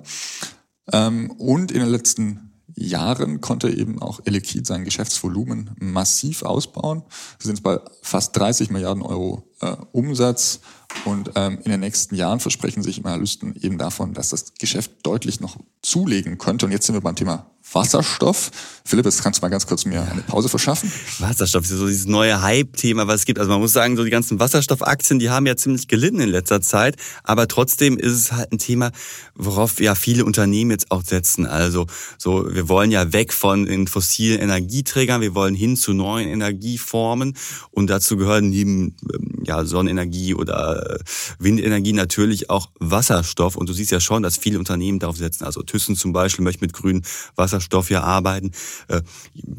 Ähm, 0.92 1.32
und 1.32 1.72
in 1.72 1.80
den 1.80 1.88
letzten 1.88 2.52
Jahren 2.76 3.40
konnte 3.40 3.70
eben 3.70 4.02
auch 4.02 4.20
Elekid 4.26 4.68
sein 4.68 4.84
Geschäftsvolumen 4.84 5.72
massiv 5.80 6.44
ausbauen. 6.44 7.04
Sie 7.40 7.48
sind 7.48 7.64
bei 7.64 7.80
fast 8.02 8.36
30 8.36 8.70
Milliarden 8.70 9.02
Euro 9.04 9.50
äh, 9.62 9.78
Umsatz 9.94 10.60
und 11.06 11.32
ähm, 11.36 11.60
in 11.64 11.72
den 11.72 11.80
nächsten 11.80 12.16
Jahren 12.16 12.40
versprechen 12.40 12.84
sich 12.84 13.04
Analysten 13.06 13.56
eben 13.62 13.78
davon, 13.78 14.14
dass 14.14 14.30
das 14.30 14.54
Geschäft 14.60 14.92
deutlich 15.04 15.40
noch 15.40 15.58
zulegen 15.82 16.38
könnte. 16.38 16.66
Und 16.66 16.72
jetzt 16.72 16.86
sind 16.86 16.96
wir 16.96 17.02
beim 17.02 17.16
Thema 17.16 17.46
Wasserstoff. 17.72 18.52
Philipp, 18.86 19.06
jetzt 19.06 19.24
kannst 19.24 19.40
du 19.40 19.46
mal 19.46 19.50
ganz 19.50 19.66
kurz 19.66 19.86
mir 19.86 20.02
eine 20.02 20.22
Pause 20.22 20.50
verschaffen. 20.50 20.92
Wasserstoff 21.20 21.64
ist 21.64 21.70
so 21.70 21.88
dieses 21.88 22.06
neue 22.06 22.42
Hype-Thema, 22.42 23.08
was 23.08 23.22
es 23.22 23.26
gibt. 23.26 23.40
Also 23.40 23.50
man 23.50 23.62
muss 23.62 23.72
sagen, 23.72 23.96
so 23.96 24.04
die 24.04 24.10
ganzen 24.10 24.40
Wasserstoffaktien, 24.40 25.20
die 25.20 25.30
haben 25.30 25.46
ja 25.46 25.56
ziemlich 25.56 25.88
gelitten 25.88 26.20
in 26.20 26.30
letzter 26.30 26.62
Zeit. 26.62 26.98
Aber 27.24 27.48
trotzdem 27.48 27.98
ist 27.98 28.12
es 28.12 28.32
halt 28.34 28.52
ein 28.52 28.60
Thema, 28.60 28.92
worauf 29.34 29.80
ja 29.80 29.96
viele 29.96 30.26
Unternehmen 30.26 30.72
jetzt 30.72 30.92
auch 30.92 31.04
setzen. 31.04 31.46
Also 31.46 31.88
so, 32.18 32.54
wir 32.54 32.68
wollen 32.68 32.92
ja 32.92 33.14
weg 33.14 33.32
von 33.32 33.66
den 33.66 33.88
fossilen 33.88 34.42
Energieträgern, 34.42 35.22
wir 35.22 35.34
wollen 35.34 35.56
hin 35.56 35.78
zu 35.78 35.94
neuen 35.94 36.28
Energieformen. 36.28 37.36
Und 37.72 37.90
dazu 37.90 38.18
gehören 38.18 38.50
neben 38.50 38.98
ähm, 39.14 39.44
ja, 39.46 39.64
Sonnenenergie 39.64 40.36
oder 40.36 40.83
äh, 40.90 41.00
Windenergie 41.40 41.94
natürlich 41.94 42.50
auch 42.50 42.70
Wasserstoff. 42.80 43.56
Und 43.56 43.70
du 43.70 43.74
siehst 43.74 43.92
ja 43.92 44.00
schon, 44.00 44.24
dass 44.24 44.38
viele 44.38 44.60
Unternehmen 44.60 45.00
darauf 45.00 45.18
setzen. 45.18 45.44
Also 45.44 45.62
Thyssen 45.64 45.96
zum 45.96 46.14
Beispiel 46.14 46.44
möchte 46.44 46.64
mit 46.64 46.74
grünen 46.74 47.04
Wasserstoff 47.36 47.88
hier 47.88 48.04
arbeiten. 48.04 48.52
Äh, 48.88 49.02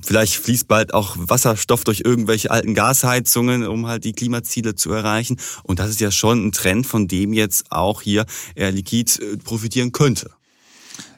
vielleicht 0.02 0.36
fließt 0.36 0.68
bald 0.68 0.94
auch 0.94 1.16
Wasserstoff 1.18 1.84
durch 1.84 2.02
irgendwelche 2.04 2.50
alten 2.50 2.74
Gasheizungen, 2.74 3.66
um 3.66 3.86
halt 3.86 4.04
die 4.04 4.12
Klimaziele 4.12 4.74
zu 4.74 4.92
erreichen. 4.92 5.38
Und 5.62 5.78
das 5.78 5.90
ist 5.90 6.00
ja 6.00 6.10
schon 6.10 6.46
ein 6.46 6.52
Trend, 6.52 6.86
von 6.86 7.08
dem 7.08 7.32
jetzt 7.32 7.70
auch 7.70 8.02
hier 8.02 8.26
Air 8.54 8.72
Liquid 8.72 9.22
äh, 9.22 9.36
profitieren 9.38 9.92
könnte. 9.92 10.30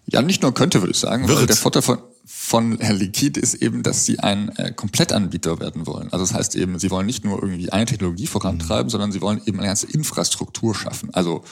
Ja, 0.07 0.23
nicht 0.23 0.43
nur 0.43 0.55
könnte, 0.55 0.81
würde 0.81 0.93
ich 0.93 0.99
sagen. 0.99 1.29
Wird. 1.29 1.49
Der 1.49 1.57
Vorteil 1.57 1.83
von, 1.83 1.99
von 2.27 2.79
Herr 2.81 2.95
Liquid 2.95 3.39
ist 3.39 3.55
eben, 3.55 3.83
dass 3.83 4.05
sie 4.05 4.19
ein 4.19 4.49
äh, 4.57 4.73
Komplettanbieter 4.73 5.61
werden 5.61 5.87
wollen. 5.87 6.13
Also 6.13 6.25
das 6.25 6.35
heißt 6.35 6.57
eben, 6.57 6.79
sie 6.79 6.91
wollen 6.91 7.07
nicht 7.07 7.25
nur 7.25 7.41
irgendwie 7.41 7.71
eine 7.71 7.87
Technologie 7.87 8.27
vorantreiben, 8.27 8.87
mhm. 8.87 8.91
sondern 8.91 9.13
sie 9.13 9.21
wollen 9.21 9.41
eben 9.47 9.59
eine 9.59 9.69
ganze 9.69 9.87
Infrastruktur 9.87 10.75
schaffen. 10.75 11.15
Also 11.15 11.45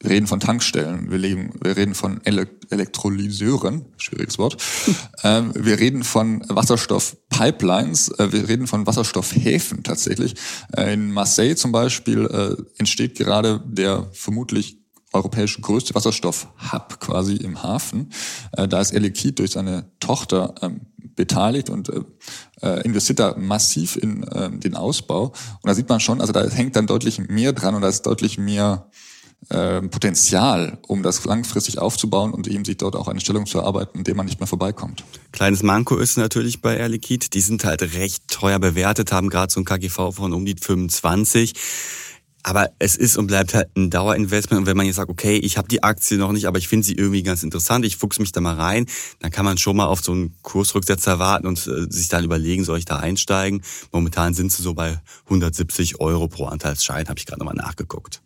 wir 0.00 0.10
reden 0.10 0.26
von 0.26 0.40
Tankstellen, 0.40 1.10
wir, 1.10 1.18
leben, 1.18 1.50
wir 1.60 1.76
reden 1.76 1.94
von 1.94 2.20
Ele 2.24 2.48
Elektrolyseuren, 2.70 3.86
schwieriges 3.96 4.38
Wort. 4.38 4.62
ähm, 5.24 5.52
wir 5.54 5.78
reden 5.78 6.04
von 6.04 6.44
Wasserstoffpipelines, 6.48 8.10
äh, 8.18 8.32
wir 8.32 8.48
reden 8.48 8.66
von 8.66 8.86
Wasserstoffhäfen 8.86 9.82
tatsächlich. 9.82 10.34
Äh, 10.76 10.94
in 10.94 11.12
Marseille 11.12 11.56
zum 11.56 11.72
Beispiel 11.72 12.26
äh, 12.26 12.62
entsteht 12.78 13.16
gerade 13.16 13.62
der 13.66 14.08
vermutlich 14.12 14.78
europäische 15.16 15.60
größte 15.60 15.94
Wasserstoff-Hub 15.94 17.00
quasi 17.00 17.36
im 17.36 17.62
Hafen. 17.62 18.10
Äh, 18.52 18.68
da 18.68 18.80
ist 18.80 18.92
Air 18.92 19.00
Liquide 19.00 19.34
durch 19.34 19.52
seine 19.52 19.90
Tochter 20.00 20.54
ähm, 20.62 20.82
beteiligt 21.16 21.70
und 21.70 21.88
äh, 21.88 22.00
äh, 22.62 22.82
investiert 22.82 23.18
da 23.18 23.34
massiv 23.36 23.96
in 23.96 24.22
äh, 24.24 24.50
den 24.50 24.74
Ausbau. 24.74 25.26
Und 25.26 25.64
da 25.64 25.74
sieht 25.74 25.88
man 25.88 26.00
schon, 26.00 26.20
also 26.20 26.32
da 26.32 26.48
hängt 26.48 26.76
dann 26.76 26.86
deutlich 26.86 27.18
mehr 27.18 27.52
dran 27.52 27.74
und 27.74 27.82
da 27.82 27.88
ist 27.88 28.02
deutlich 28.02 28.38
mehr 28.38 28.90
äh, 29.48 29.82
Potenzial, 29.82 30.78
um 30.88 31.02
das 31.02 31.24
langfristig 31.24 31.78
aufzubauen 31.78 32.32
und 32.32 32.48
eben 32.48 32.64
sich 32.64 32.78
dort 32.78 32.96
auch 32.96 33.08
eine 33.08 33.20
Stellung 33.20 33.46
zu 33.46 33.58
erarbeiten, 33.58 33.98
in 33.98 34.04
der 34.04 34.14
man 34.14 34.26
nicht 34.26 34.40
mehr 34.40 34.46
vorbeikommt. 34.46 35.04
Kleines 35.32 35.62
Manko 35.62 35.96
ist 35.96 36.16
natürlich 36.16 36.62
bei 36.62 36.76
Air 36.76 36.88
Liquide, 36.88 37.26
die 37.32 37.40
sind 37.40 37.64
halt 37.64 37.82
recht 37.94 38.28
teuer 38.28 38.58
bewertet, 38.58 39.12
haben 39.12 39.28
gerade 39.28 39.52
so 39.52 39.60
ein 39.60 39.64
KGV 39.64 40.12
von 40.12 40.32
um 40.32 40.44
die 40.44 40.56
25. 40.60 41.54
Aber 42.46 42.70
es 42.78 42.94
ist 42.94 43.16
und 43.16 43.26
bleibt 43.26 43.54
halt 43.54 43.76
ein 43.76 43.90
Dauerinvestment. 43.90 44.60
Und 44.60 44.66
wenn 44.66 44.76
man 44.76 44.86
jetzt 44.86 44.96
sagt, 44.96 45.10
okay, 45.10 45.36
ich 45.36 45.58
habe 45.58 45.66
die 45.66 45.82
Aktie 45.82 46.16
noch 46.16 46.30
nicht, 46.30 46.46
aber 46.46 46.58
ich 46.58 46.68
finde 46.68 46.86
sie 46.86 46.94
irgendwie 46.94 47.24
ganz 47.24 47.42
interessant, 47.42 47.84
ich 47.84 47.96
fuchse 47.96 48.20
mich 48.20 48.30
da 48.30 48.40
mal 48.40 48.54
rein, 48.54 48.86
dann 49.18 49.32
kann 49.32 49.44
man 49.44 49.58
schon 49.58 49.76
mal 49.76 49.86
auf 49.86 50.00
so 50.00 50.12
einen 50.12 50.32
Kursrücksetzer 50.42 51.18
warten 51.18 51.48
und 51.48 51.58
äh, 51.66 51.90
sich 51.90 52.06
dann 52.06 52.22
überlegen, 52.22 52.62
soll 52.62 52.78
ich 52.78 52.84
da 52.84 52.98
einsteigen. 52.98 53.62
Momentan 53.90 54.32
sind 54.32 54.52
sie 54.52 54.62
so 54.62 54.74
bei 54.74 55.00
170 55.24 55.98
Euro 55.98 56.28
pro 56.28 56.44
Anteilsschein, 56.44 57.08
habe 57.08 57.18
ich 57.18 57.26
gerade 57.26 57.40
nochmal 57.40 57.56
nachgeguckt. 57.56 58.22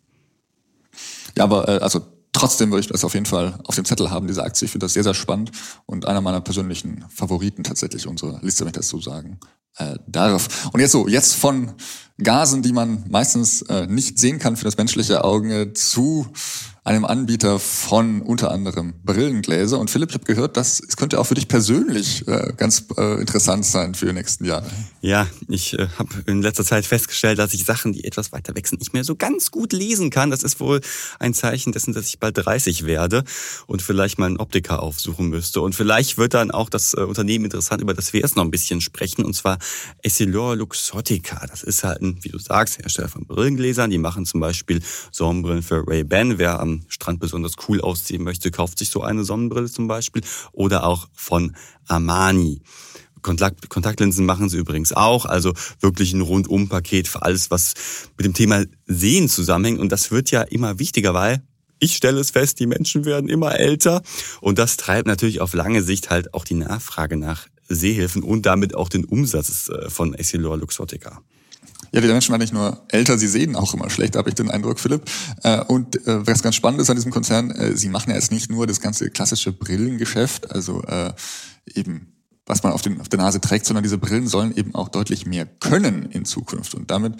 Ja, 1.35 1.45
aber 1.45 1.67
äh, 1.67 1.77
also 1.79 2.05
trotzdem 2.31 2.69
würde 2.69 2.81
ich 2.81 2.87
das 2.87 3.03
auf 3.03 3.15
jeden 3.15 3.25
Fall 3.25 3.57
auf 3.63 3.73
dem 3.73 3.85
Zettel 3.85 4.11
haben, 4.11 4.27
diese 4.27 4.43
Aktie. 4.43 4.65
Ich 4.65 4.71
finde 4.71 4.85
das 4.85 4.93
sehr, 4.93 5.03
sehr 5.03 5.15
spannend 5.15 5.51
und 5.87 6.05
einer 6.05 6.21
meiner 6.21 6.41
persönlichen 6.41 7.05
Favoriten 7.09 7.63
tatsächlich 7.63 8.05
unserer 8.05 8.39
Liste, 8.43 8.65
wenn 8.65 8.69
ich 8.69 8.77
das 8.77 8.87
so 8.87 9.01
sagen 9.01 9.39
äh, 9.77 9.95
darf. 10.07 10.69
Und 10.73 10.79
jetzt 10.79 10.91
so, 10.91 11.07
jetzt 11.07 11.35
von 11.35 11.73
Gasen, 12.21 12.61
die 12.61 12.73
man 12.73 13.05
meistens 13.09 13.61
äh, 13.63 13.87
nicht 13.87 14.19
sehen 14.19 14.39
kann 14.39 14.57
für 14.57 14.65
das 14.65 14.77
menschliche 14.77 15.23
Auge, 15.23 15.73
zu 15.73 16.27
einem 16.83 17.05
Anbieter 17.05 17.59
von 17.59 18.21
unter 18.21 18.49
anderem 18.49 18.95
Brillengläser. 19.03 19.77
Und 19.77 19.91
Philipp, 19.91 20.09
ich 20.09 20.15
habe 20.15 20.25
gehört, 20.25 20.57
dass 20.57 20.79
es 20.79 20.97
könnte 20.97 21.19
auch 21.19 21.25
für 21.25 21.35
dich 21.35 21.47
persönlich 21.47 22.27
äh, 22.27 22.53
ganz 22.57 22.85
äh, 22.97 23.19
interessant 23.19 23.65
sein 23.65 23.93
für 23.93 24.07
die 24.07 24.13
nächsten 24.13 24.45
Jahre. 24.45 24.65
Ja, 25.01 25.27
ich 25.47 25.77
äh, 25.77 25.87
habe 25.99 26.09
in 26.25 26.41
letzter 26.41 26.65
Zeit 26.65 26.87
festgestellt, 26.87 27.37
dass 27.37 27.53
ich 27.53 27.65
Sachen, 27.65 27.93
die 27.93 28.03
etwas 28.03 28.31
weiter 28.31 28.55
weg 28.55 28.71
nicht 28.71 28.93
mehr 28.93 29.03
so 29.03 29.15
ganz 29.15 29.51
gut 29.51 29.73
lesen 29.73 30.09
kann. 30.09 30.31
Das 30.31 30.41
ist 30.41 30.59
wohl 30.59 30.81
ein 31.19 31.35
Zeichen 31.35 31.71
dessen, 31.71 31.93
dass 31.93 32.07
ich 32.07 32.19
bald 32.19 32.43
30 32.43 32.87
werde 32.87 33.25
und 33.67 33.83
vielleicht 33.83 34.17
mal 34.17 34.25
einen 34.25 34.37
Optiker 34.37 34.81
aufsuchen 34.81 35.27
müsste. 35.27 35.61
Und 35.61 35.75
vielleicht 35.75 36.17
wird 36.17 36.33
dann 36.33 36.49
auch 36.49 36.69
das 36.69 36.95
äh, 36.95 37.01
Unternehmen 37.01 37.45
interessant, 37.45 37.83
über 37.83 37.93
das 37.93 38.11
wir 38.11 38.21
erst 38.21 38.37
noch 38.37 38.43
ein 38.43 38.51
bisschen 38.51 38.81
sprechen, 38.81 39.23
und 39.23 39.35
zwar 39.35 39.59
Essilor 40.01 40.55
Luxottica. 40.55 41.45
Das 41.47 41.63
ist 41.63 41.83
halt 41.83 42.01
ein, 42.01 42.23
wie 42.23 42.29
du 42.29 42.39
sagst, 42.39 42.79
Hersteller 42.79 43.09
von 43.09 43.25
Brillengläsern. 43.25 43.89
Die 43.89 43.97
machen 43.97 44.25
zum 44.25 44.39
Beispiel 44.39 44.81
Sonnenbrillen 45.11 45.63
für 45.63 45.87
Ray-Ban. 45.87 46.37
Wer 46.37 46.59
am 46.59 46.83
Strand 46.87 47.19
besonders 47.19 47.53
cool 47.67 47.81
aussehen 47.81 48.23
möchte, 48.23 48.51
kauft 48.51 48.79
sich 48.79 48.89
so 48.89 49.01
eine 49.01 49.23
Sonnenbrille 49.23 49.69
zum 49.69 49.87
Beispiel. 49.87 50.21
Oder 50.51 50.85
auch 50.85 51.07
von 51.13 51.55
Armani. 51.87 52.61
Kontakt, 53.21 53.69
Kontaktlinsen 53.69 54.25
machen 54.25 54.49
sie 54.49 54.57
übrigens 54.57 54.93
auch, 54.93 55.25
also 55.25 55.53
wirklich 55.79 56.13
ein 56.13 56.21
Rundum-Paket 56.21 57.07
für 57.07 57.21
alles, 57.21 57.51
was 57.51 57.73
mit 58.17 58.25
dem 58.25 58.33
Thema 58.33 58.63
Sehen 58.87 59.29
zusammenhängt. 59.29 59.79
Und 59.79 59.91
das 59.91 60.11
wird 60.11 60.31
ja 60.31 60.41
immer 60.41 60.79
wichtiger, 60.79 61.13
weil 61.13 61.43
ich 61.83 61.95
stelle 61.95 62.19
es 62.19 62.29
fest, 62.29 62.59
die 62.59 62.67
Menschen 62.67 63.05
werden 63.05 63.27
immer 63.27 63.59
älter 63.59 64.03
und 64.39 64.59
das 64.59 64.77
treibt 64.77 65.07
natürlich 65.07 65.41
auf 65.41 65.53
lange 65.53 65.81
Sicht 65.81 66.11
halt 66.11 66.33
auch 66.35 66.45
die 66.45 66.53
Nachfrage 66.53 67.17
nach 67.17 67.47
Sehhilfen 67.75 68.23
und 68.23 68.45
damit 68.45 68.75
auch 68.75 68.89
den 68.89 69.05
Umsatz 69.05 69.69
äh, 69.69 69.89
von 69.89 70.13
Essilor 70.13 70.57
Luxottica. 70.57 71.21
Ja, 71.93 71.99
die 71.99 72.07
Menschen 72.07 72.31
werden 72.31 72.41
nicht 72.41 72.53
nur 72.53 72.85
älter, 72.87 73.17
sie 73.17 73.27
sehen 73.27 73.55
auch 73.55 73.73
immer 73.73 73.89
schlecht, 73.89 74.15
habe 74.15 74.29
ich 74.29 74.35
den 74.35 74.49
Eindruck, 74.49 74.79
Philipp. 74.79 75.03
Äh, 75.43 75.61
und 75.65 75.95
äh, 76.07 76.25
was 76.25 76.41
ganz 76.41 76.55
spannend 76.55 76.79
ist 76.79 76.89
an 76.89 76.95
diesem 76.95 77.11
Konzern, 77.11 77.53
sie 77.75 77.89
machen 77.89 78.11
ja 78.11 78.15
jetzt 78.15 78.31
nicht 78.31 78.49
nur 78.49 78.65
das 78.65 78.79
ganze 78.79 79.09
klassische 79.09 79.51
Brillengeschäft, 79.51 80.51
also 80.51 80.81
eben 81.75 82.13
was 82.51 82.63
man 82.63 82.73
auf, 82.73 82.81
den, 82.81 82.99
auf 82.99 83.07
der 83.07 83.17
Nase 83.17 83.39
trägt, 83.39 83.65
sondern 83.65 83.81
diese 83.81 83.97
Brillen 83.97 84.27
sollen 84.27 84.53
eben 84.53 84.75
auch 84.75 84.89
deutlich 84.89 85.25
mehr 85.25 85.45
können 85.45 86.11
in 86.11 86.25
Zukunft. 86.25 86.75
Und 86.75 86.91
damit 86.91 87.13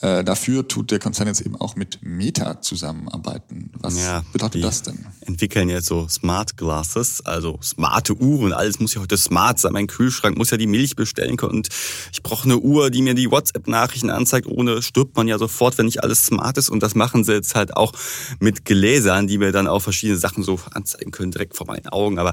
äh, 0.00 0.24
dafür 0.24 0.66
tut 0.66 0.90
der 0.90 0.98
Konzern 0.98 1.26
jetzt 1.26 1.42
eben 1.42 1.54
auch 1.54 1.76
mit 1.76 1.98
Meta 2.00 2.62
zusammenarbeiten. 2.62 3.70
Was 3.78 4.00
ja, 4.00 4.24
bedeutet 4.32 4.64
das 4.64 4.80
denn? 4.82 5.04
Entwickeln 5.20 5.68
jetzt 5.68 5.86
so 5.86 6.08
Smart 6.08 6.56
Glasses, 6.56 7.20
also 7.26 7.58
smarte 7.62 8.14
Uhren. 8.14 8.54
Alles 8.54 8.80
muss 8.80 8.94
ja 8.94 9.02
heute 9.02 9.18
smart 9.18 9.58
sein. 9.58 9.74
Mein 9.74 9.86
Kühlschrank 9.86 10.38
muss 10.38 10.50
ja 10.50 10.56
die 10.56 10.66
Milch 10.66 10.96
bestellen 10.96 11.36
können. 11.36 11.56
Und 11.56 11.68
ich 12.10 12.22
brauche 12.22 12.44
eine 12.44 12.58
Uhr, 12.58 12.88
die 12.90 13.02
mir 13.02 13.12
die 13.12 13.30
WhatsApp-Nachrichten 13.30 14.08
anzeigt. 14.08 14.46
Ohne 14.46 14.80
stirbt 14.80 15.14
man 15.14 15.28
ja 15.28 15.36
sofort, 15.36 15.76
wenn 15.76 15.84
nicht 15.84 16.02
alles 16.02 16.24
smart 16.24 16.56
ist. 16.56 16.70
Und 16.70 16.82
das 16.82 16.94
machen 16.94 17.22
sie 17.22 17.34
jetzt 17.34 17.54
halt 17.54 17.76
auch 17.76 17.92
mit 18.38 18.64
Gläsern, 18.64 19.26
die 19.26 19.36
mir 19.36 19.52
dann 19.52 19.66
auch 19.66 19.80
verschiedene 19.80 20.18
Sachen 20.18 20.42
so 20.42 20.58
anzeigen 20.70 21.10
können, 21.10 21.32
direkt 21.32 21.54
vor 21.54 21.66
meinen 21.66 21.88
Augen. 21.88 22.18
Aber 22.18 22.32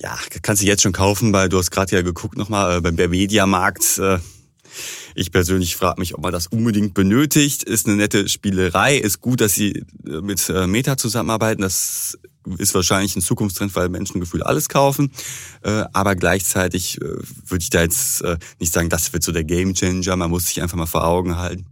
ja, 0.00 0.18
kannst 0.42 0.62
du 0.62 0.66
jetzt 0.66 0.82
schon 0.82 0.92
kaufen, 0.92 1.32
weil 1.32 1.48
du 1.48 1.58
hast 1.58 1.70
gerade 1.70 1.96
ja 1.96 2.02
geguckt 2.02 2.36
nochmal 2.36 2.78
äh, 2.78 2.80
beim 2.80 3.10
Mediamarkt. 3.10 3.98
Äh, 3.98 4.18
ich 5.14 5.32
persönlich 5.32 5.76
frage 5.76 6.00
mich, 6.00 6.14
ob 6.14 6.22
man 6.22 6.32
das 6.32 6.46
unbedingt 6.46 6.92
benötigt. 6.92 7.62
Ist 7.62 7.86
eine 7.86 7.96
nette 7.96 8.28
Spielerei. 8.28 8.96
Ist 8.96 9.20
gut, 9.20 9.40
dass 9.40 9.54
sie 9.54 9.84
äh, 10.06 10.20
mit 10.20 10.48
äh, 10.50 10.66
Meta 10.66 10.96
zusammenarbeiten. 10.98 11.62
Das 11.62 12.18
ist 12.58 12.74
wahrscheinlich 12.74 13.16
ein 13.16 13.22
Zukunftstrend, 13.22 13.74
weil 13.74 13.88
Menschen 13.88 14.20
gefühlt 14.20 14.44
alles 14.44 14.68
kaufen. 14.68 15.10
Äh, 15.62 15.84
aber 15.92 16.14
gleichzeitig 16.14 16.98
würde 17.00 17.62
ich 17.62 17.70
da 17.70 17.82
jetzt 17.82 18.24
nicht 18.60 18.72
sagen, 18.72 18.88
das 18.88 19.12
wird 19.12 19.22
so 19.22 19.32
der 19.32 19.44
Gamechanger. 19.44 20.16
Man 20.16 20.30
muss 20.30 20.46
sich 20.46 20.62
einfach 20.62 20.76
mal 20.76 20.86
vor 20.86 21.04
Augen 21.04 21.36
halten, 21.36 21.66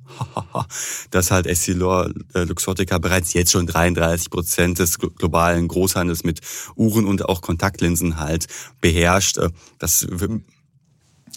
dass 1.11 1.31
halt 1.31 1.47
Essilor 1.47 2.11
Luxottica 2.35 2.99
bereits 2.99 3.33
jetzt 3.33 3.53
schon 3.53 3.67
33 3.67 4.31
Prozent 4.31 4.79
des 4.79 4.99
globalen 4.99 5.69
Großhandels 5.69 6.25
mit 6.25 6.41
Uhren 6.77 7.07
und 7.07 7.25
auch 7.29 7.41
Kontaktlinsen 7.41 8.19
halt 8.19 8.47
beherrscht. 8.81 9.39
Das 9.79 10.07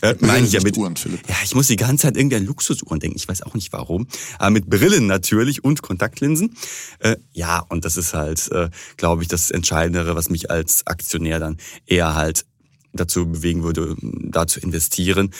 äh, 0.02 0.16
meine 0.20 0.46
ich 0.46 0.54
ja 0.54 0.62
mit 0.62 0.78
Uhren, 0.78 0.96
Philipp. 0.96 1.22
Ja, 1.28 1.36
ich 1.44 1.56
muss 1.56 1.68
die 1.68 1.76
ganze 1.76 2.04
Zeit 2.04 2.18
irgendwie 2.18 2.36
an 2.36 2.46
Luxusuhren 2.46 3.00
denken. 3.00 3.18
Ich 3.18 3.28
weiß 3.28 3.42
auch 3.44 3.56
nicht 3.56 3.74
warum. 3.74 4.08
Aber 4.38 4.52
mit 4.52 4.70
Brillen 4.70 5.08
natürlich 5.08 5.64
und 5.64 5.82
Kontaktlinsen. 5.82 6.56
Äh, 7.00 7.18
ja, 7.34 7.60
und 7.60 7.86
das 7.86 7.98
ist 7.98 8.14
halt, 8.14 8.50
äh, 8.52 8.70
glaube 8.98 9.24
ich, 9.24 9.28
das 9.28 9.50
Entscheidendere, 9.50 10.16
was 10.16 10.30
mich 10.30 10.52
als 10.52 10.86
Aktionär 10.86 11.40
dann 11.40 11.58
eher 11.86 12.16
halt 12.16 12.46
dazu 12.94 13.28
bewegen 13.28 13.64
würde, 13.64 13.96
da 14.02 14.48
zu 14.48 14.60
investieren. 14.60 15.32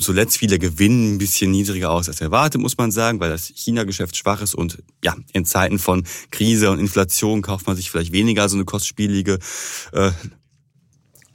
Zuletzt 0.00 0.38
fiel 0.38 0.48
der 0.48 0.58
Gewinn 0.58 1.14
ein 1.14 1.18
bisschen 1.18 1.50
niedriger 1.50 1.90
aus 1.90 2.08
als 2.08 2.20
erwartet, 2.20 2.60
muss 2.60 2.78
man 2.78 2.90
sagen, 2.90 3.20
weil 3.20 3.30
das 3.30 3.52
China-Geschäft 3.54 4.16
schwach 4.16 4.40
ist 4.40 4.54
und 4.54 4.82
ja, 5.04 5.16
in 5.32 5.44
Zeiten 5.44 5.78
von 5.78 6.04
Krise 6.30 6.70
und 6.70 6.78
Inflation 6.78 7.42
kauft 7.42 7.66
man 7.66 7.76
sich 7.76 7.90
vielleicht 7.90 8.12
weniger 8.12 8.48
so 8.48 8.56
eine 8.56 8.64
kostspielige 8.64 9.38
äh, 9.92 10.10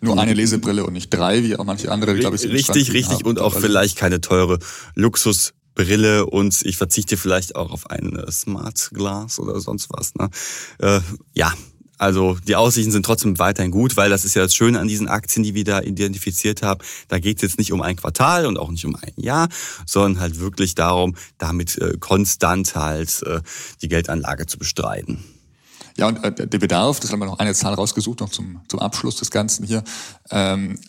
nur 0.04 0.20
eine 0.20 0.34
Lesebrille 0.34 0.86
und 0.86 0.94
nicht 0.94 1.10
drei, 1.10 1.44
wie 1.44 1.56
auch 1.56 1.66
manche 1.66 1.92
andere, 1.92 2.16
glaube 2.16 2.36
ich. 2.36 2.44
Richtig, 2.44 2.94
richtig. 2.94 3.20
Haben. 3.20 3.26
Und 3.26 3.40
auch 3.40 3.58
vielleicht 3.58 3.98
keine 3.98 4.22
teure 4.22 4.60
Luxusbrille 4.96 6.26
und 6.26 6.62
ich 6.64 6.78
verzichte 6.78 7.18
vielleicht 7.18 7.56
auch 7.56 7.72
auf 7.72 7.90
ein 7.90 8.16
äh, 8.16 8.32
Smart 8.32 8.92
Glass 8.94 9.40
oder 9.40 9.60
sonst 9.60 9.90
was. 9.90 10.14
Ne? 10.16 10.30
Äh, 10.80 11.00
ja, 11.34 11.54
also 11.98 12.38
die 12.46 12.56
Aussichten 12.56 12.92
sind 12.92 13.06
trotzdem 13.06 13.40
weiterhin 13.40 13.72
gut, 13.72 13.96
weil 13.96 14.10
das 14.10 14.26
ist 14.26 14.36
ja 14.36 14.42
das 14.42 14.54
Schöne 14.54 14.80
an 14.80 14.88
diesen 14.88 15.08
Aktien, 15.08 15.44
die 15.44 15.54
wir 15.54 15.64
da 15.64 15.82
identifiziert 15.82 16.62
haben. 16.62 16.84
Da 17.08 17.20
geht 17.20 17.38
es 17.38 17.44
jetzt 17.44 17.58
nicht 17.58 17.72
um 17.72 17.82
ein 17.82 17.96
Quartal 17.96 18.46
und 18.46 18.58
auch 18.58 18.72
nicht 18.72 18.86
um 18.86 18.96
ein 18.96 19.14
Jahr, 19.16 19.48
sondern 19.86 20.20
halt 20.20 20.40
wirklich 20.40 20.76
darum, 20.76 21.16
damit 21.38 21.78
äh, 21.78 21.94
konstant 22.00 22.76
halt 22.76 23.22
äh, 23.24 23.40
die 23.82 23.88
Geldanlage 23.88 24.48
zu 24.48 24.58
bestreiten. 24.58 25.24
Ja, 25.98 26.08
und 26.08 26.24
äh, 26.24 26.48
der 26.48 26.60
Bedarf, 26.60 27.00
das 27.00 27.12
haben 27.12 27.20
wir 27.20 27.26
noch 27.26 27.40
eine 27.40 27.54
Zahl 27.54 27.74
rausgesucht, 27.74 28.20
noch 28.20 28.30
zum, 28.30 28.62
zum 28.68 28.80
Abschluss 28.80 29.18
des 29.18 29.32
Ganzen 29.32 29.66
hier. 29.66 29.84
Ähm, 30.32 30.80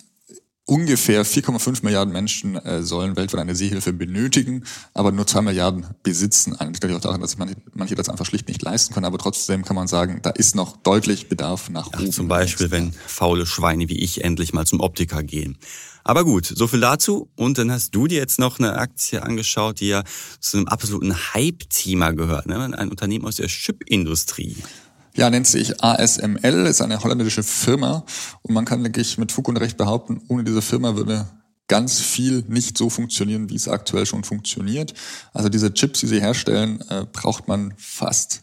ungefähr 0.66 1.26
4,5 1.26 1.84
Milliarden 1.84 2.12
Menschen 2.12 2.56
äh, 2.56 2.82
sollen 2.82 3.16
weltweit 3.16 3.40
eine 3.40 3.54
Seehilfe 3.54 3.92
benötigen, 3.92 4.64
aber 4.94 5.12
nur 5.12 5.26
2 5.26 5.42
Milliarden 5.42 5.86
besitzen 6.02 6.56
eine. 6.56 6.72
Das 6.72 6.80
liegt 6.80 6.94
auch 6.94 7.00
daran, 7.00 7.20
dass 7.20 7.36
manche, 7.36 7.56
manche 7.74 7.94
das 7.94 8.08
einfach 8.08 8.24
schlicht 8.24 8.48
nicht 8.48 8.62
leisten 8.62 8.94
können, 8.94 9.06
aber 9.06 9.18
trotzdem 9.18 9.64
kann 9.64 9.76
man 9.76 9.88
sagen, 9.88 10.20
da 10.22 10.30
ist 10.30 10.54
noch 10.54 10.76
deutlich 10.78 11.28
Bedarf 11.28 11.68
nach 11.68 11.88
oben. 11.88 12.06
Ja, 12.06 12.10
zum 12.10 12.28
Beispiel, 12.28 12.70
wenn 12.70 12.92
faule 13.06 13.46
Schweine 13.46 13.88
wie 13.88 13.98
ich 13.98 14.24
endlich 14.24 14.54
mal 14.54 14.66
zum 14.66 14.80
Optiker 14.80 15.22
gehen. 15.22 15.58
Aber 16.06 16.24
gut, 16.24 16.44
so 16.44 16.66
viel 16.66 16.80
dazu. 16.80 17.30
Und 17.34 17.56
dann 17.56 17.72
hast 17.72 17.94
du 17.94 18.06
dir 18.06 18.18
jetzt 18.18 18.38
noch 18.38 18.58
eine 18.58 18.76
Aktie 18.76 19.22
angeschaut, 19.22 19.80
die 19.80 19.88
ja 19.88 20.04
zu 20.38 20.58
einem 20.58 20.68
absoluten 20.68 21.14
Hype-Thema 21.32 22.10
gehört. 22.10 22.46
Ne? 22.46 22.62
Ein 22.76 22.90
Unternehmen 22.90 23.24
aus 23.24 23.36
der 23.36 23.46
Chip-Industrie. 23.46 24.56
Ja, 25.16 25.30
nennt 25.30 25.46
sich 25.46 25.82
ASML, 25.82 26.66
ist 26.66 26.80
eine 26.80 27.00
holländische 27.00 27.44
Firma 27.44 28.04
und 28.42 28.52
man 28.52 28.64
kann, 28.64 28.82
denke 28.82 29.00
ich, 29.00 29.16
mit 29.16 29.30
Fug 29.30 29.48
und 29.48 29.56
Recht 29.56 29.76
behaupten, 29.76 30.20
ohne 30.28 30.42
diese 30.42 30.60
Firma 30.60 30.96
würde 30.96 31.26
ganz 31.68 32.00
viel 32.00 32.44
nicht 32.48 32.76
so 32.76 32.90
funktionieren, 32.90 33.48
wie 33.48 33.54
es 33.54 33.68
aktuell 33.68 34.06
schon 34.06 34.24
funktioniert. 34.24 34.92
Also 35.32 35.48
diese 35.48 35.72
Chips, 35.72 36.00
die 36.00 36.08
sie 36.08 36.20
herstellen, 36.20 36.82
äh, 36.90 37.06
braucht 37.10 37.48
man 37.48 37.74
fast 37.76 38.42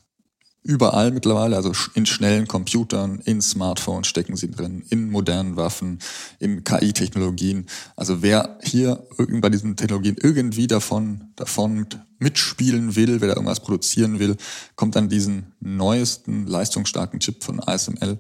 überall 0.63 1.11
mittlerweile, 1.11 1.55
also 1.55 1.73
in 1.95 2.05
schnellen 2.05 2.47
Computern, 2.47 3.19
in 3.25 3.41
Smartphones 3.41 4.07
stecken 4.07 4.35
sie 4.35 4.51
drin, 4.51 4.83
in 4.89 5.09
modernen 5.09 5.55
Waffen, 5.55 5.99
in 6.39 6.63
KI-Technologien. 6.63 7.65
Also 7.95 8.21
wer 8.21 8.59
hier 8.63 9.03
bei 9.17 9.49
diesen 9.49 9.75
Technologien 9.75 10.17
irgendwie 10.21 10.67
davon, 10.67 11.31
davon 11.35 11.87
mitspielen 12.19 12.95
will, 12.95 13.21
wer 13.21 13.29
da 13.29 13.33
irgendwas 13.35 13.61
produzieren 13.61 14.19
will, 14.19 14.37
kommt 14.75 14.95
an 14.95 15.09
diesen 15.09 15.53
neuesten 15.59 16.45
leistungsstarken 16.45 17.19
Chip 17.19 17.43
von 17.43 17.59
ASML 17.59 18.19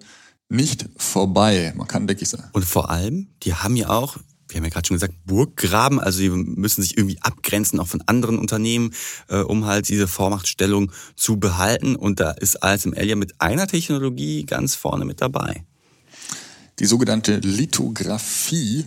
nicht 0.49 0.89
vorbei. 0.97 1.73
Man 1.77 1.87
kann, 1.87 2.07
denke 2.07 2.23
ich, 2.23 2.29
sagen. 2.29 2.49
Und 2.51 2.65
vor 2.65 2.89
allem, 2.89 3.27
die 3.43 3.53
haben 3.53 3.75
ja 3.75 3.89
auch 3.89 4.17
wir 4.51 4.57
haben 4.57 4.65
ja 4.65 4.69
gerade 4.69 4.87
schon 4.87 4.95
gesagt, 4.95 5.15
Burggraben, 5.25 5.99
also 5.99 6.19
die 6.19 6.29
müssen 6.29 6.81
sich 6.81 6.97
irgendwie 6.97 7.21
abgrenzen, 7.21 7.79
auch 7.79 7.87
von 7.87 8.03
anderen 8.05 8.37
Unternehmen, 8.37 8.93
äh, 9.29 9.39
um 9.39 9.65
halt 9.65 9.89
diese 9.89 10.07
Vormachtstellung 10.07 10.91
zu 11.15 11.37
behalten. 11.37 11.95
Und 11.95 12.19
da 12.19 12.31
ist 12.31 12.63
ASML 12.63 13.05
ja 13.05 13.15
mit 13.15 13.39
einer 13.39 13.67
Technologie 13.67 14.45
ganz 14.45 14.75
vorne 14.75 15.05
mit 15.05 15.21
dabei. 15.21 15.63
Die 16.79 16.85
sogenannte 16.85 17.37
Lithografie 17.37 18.85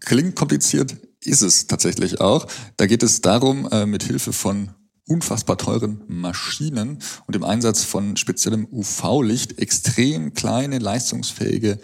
klingt 0.00 0.36
kompliziert, 0.36 0.96
ist 1.20 1.42
es 1.42 1.66
tatsächlich 1.66 2.20
auch. 2.20 2.46
Da 2.76 2.86
geht 2.86 3.02
es 3.02 3.20
darum, 3.20 3.68
äh, 3.70 3.86
mit 3.86 4.02
Hilfe 4.02 4.32
von 4.32 4.70
unfassbar 5.08 5.56
teuren 5.56 6.02
Maschinen 6.08 6.98
und 7.26 7.34
dem 7.34 7.44
Einsatz 7.44 7.84
von 7.84 8.16
speziellem 8.16 8.66
UV-Licht 8.70 9.58
extrem 9.58 10.34
kleine, 10.34 10.78
leistungsfähige 10.78 11.78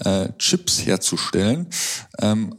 äh, 0.00 0.28
Chips 0.38 0.84
herzustellen. 0.84 1.68
Ähm, 2.18 2.54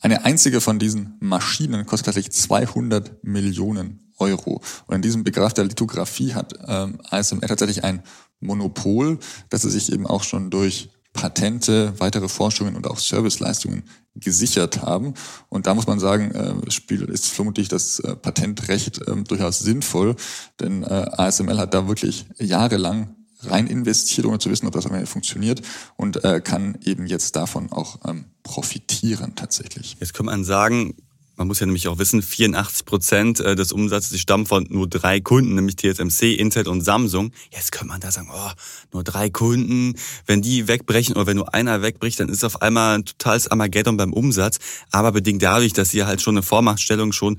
eine 0.00 0.24
einzige 0.24 0.60
von 0.60 0.78
diesen 0.78 1.16
Maschinen 1.20 1.86
kostet 1.86 2.06
tatsächlich 2.06 2.32
200 2.34 3.22
Millionen 3.22 4.10
Euro. 4.18 4.60
Und 4.86 4.96
in 4.96 5.02
diesem 5.02 5.24
Begraf 5.24 5.54
der 5.54 5.64
Lithografie 5.64 6.34
hat 6.34 6.54
ähm, 6.66 6.98
ASML 7.10 7.46
tatsächlich 7.46 7.84
ein 7.84 8.02
Monopol, 8.40 9.18
dass 9.48 9.62
sie 9.62 9.70
sich 9.70 9.92
eben 9.92 10.06
auch 10.06 10.24
schon 10.24 10.50
durch 10.50 10.90
Patente, 11.12 11.92
weitere 11.98 12.28
Forschungen 12.28 12.74
und 12.74 12.86
auch 12.86 12.98
Serviceleistungen 12.98 13.84
gesichert 14.14 14.82
haben. 14.82 15.14
Und 15.48 15.66
da 15.66 15.74
muss 15.74 15.86
man 15.86 16.00
sagen, 16.00 16.30
äh, 16.32 16.70
spielt, 16.70 17.08
ist 17.10 17.26
vermutlich 17.26 17.68
das 17.68 18.00
äh, 18.00 18.16
Patentrecht 18.16 19.06
äh, 19.06 19.22
durchaus 19.22 19.58
sinnvoll, 19.60 20.16
denn 20.58 20.82
äh, 20.82 20.86
ASML 20.86 21.58
hat 21.58 21.74
da 21.74 21.86
wirklich 21.86 22.26
jahrelang 22.38 23.14
rein 23.44 23.66
investiert, 23.66 24.26
ohne 24.26 24.38
zu 24.38 24.50
wissen, 24.50 24.66
ob 24.66 24.72
das 24.72 24.86
am 24.86 24.94
Ende 24.94 25.06
funktioniert 25.06 25.62
und 25.96 26.24
äh, 26.24 26.40
kann 26.40 26.78
eben 26.84 27.06
jetzt 27.06 27.36
davon 27.36 27.72
auch 27.72 27.98
ähm, 28.06 28.26
profitieren 28.42 29.34
tatsächlich. 29.34 29.96
Jetzt 30.00 30.14
kann 30.14 30.26
man 30.26 30.44
sagen, 30.44 30.94
man 31.36 31.48
muss 31.48 31.60
ja 31.60 31.66
nämlich 31.66 31.88
auch 31.88 31.98
wissen, 31.98 32.22
84 32.22 32.84
Prozent 32.84 33.40
äh, 33.40 33.56
des 33.56 33.72
Umsatzes 33.72 34.20
stammen 34.20 34.46
von 34.46 34.66
nur 34.68 34.88
drei 34.88 35.20
Kunden, 35.20 35.54
nämlich 35.54 35.76
TSMC, 35.76 36.34
Intel 36.34 36.68
und 36.68 36.82
Samsung. 36.82 37.32
Jetzt 37.50 37.72
könnte 37.72 37.88
man 37.88 38.00
da 38.00 38.10
sagen, 38.10 38.28
oh, 38.32 38.50
nur 38.92 39.02
drei 39.02 39.30
Kunden. 39.30 39.94
Wenn 40.26 40.42
die 40.42 40.68
wegbrechen 40.68 41.16
oder 41.16 41.26
wenn 41.26 41.38
nur 41.38 41.54
einer 41.54 41.82
wegbricht, 41.82 42.20
dann 42.20 42.28
ist 42.28 42.44
auf 42.44 42.60
einmal 42.60 42.98
ein 42.98 43.04
totales 43.06 43.48
Armageddon 43.48 43.96
beim 43.96 44.12
Umsatz. 44.12 44.58
Aber 44.90 45.12
bedingt 45.12 45.42
dadurch, 45.42 45.72
dass 45.72 45.90
sie 45.90 46.04
halt 46.04 46.20
schon 46.20 46.36
eine 46.36 46.42
Vormachtstellung 46.42 47.12
schon 47.12 47.38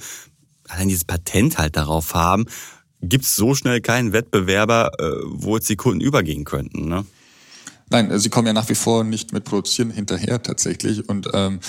allein 0.70 0.88
dieses 0.88 1.06
Patent 1.06 1.58
halt 1.58 1.76
darauf 1.76 2.14
haben, 2.14 2.46
gibt 3.04 3.26
es 3.26 3.36
so 3.36 3.54
schnell 3.54 3.82
keinen 3.82 4.14
Wettbewerber, 4.14 4.92
äh, 5.00 5.12
wo 5.26 5.56
jetzt 5.56 5.70
die 5.70 5.76
Kunden 5.76 6.02
übergehen 6.02 6.46
könnten. 6.46 6.88
Ne? 6.88 7.06
Nein, 7.90 8.18
sie 8.18 8.30
kommen 8.30 8.48
ja 8.48 8.54
nach 8.54 8.70
wie 8.70 8.76
vor 8.76 9.04
nicht 9.04 9.34
mit 9.34 9.44
Produzieren 9.44 9.92
hinterher 9.92 10.42
tatsächlich. 10.42 11.08
Und 11.08 11.30
ähm, 11.34 11.60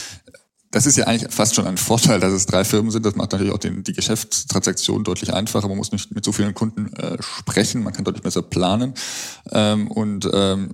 das 0.70 0.86
ist 0.86 0.96
ja 0.96 1.04
eigentlich 1.04 1.32
fast 1.32 1.54
schon 1.54 1.66
ein 1.66 1.76
Vorteil, 1.76 2.18
dass 2.18 2.32
es 2.32 2.46
drei 2.46 2.64
Firmen 2.64 2.90
sind. 2.90 3.06
Das 3.06 3.14
macht 3.14 3.32
natürlich 3.32 3.52
auch 3.52 3.58
den, 3.58 3.84
die 3.84 3.92
Geschäftstransaktion 3.92 5.04
deutlich 5.04 5.32
einfacher. 5.32 5.68
Man 5.68 5.76
muss 5.76 5.92
nicht 5.92 6.12
mit 6.14 6.24
so 6.24 6.32
vielen 6.32 6.54
Kunden 6.54 6.92
äh, 6.94 7.16
sprechen, 7.20 7.82
man 7.82 7.92
kann 7.92 8.04
deutlich 8.04 8.22
besser 8.22 8.42
planen. 8.42 8.94
Ähm, 9.52 9.88
und 9.88 10.28
ähm, 10.32 10.72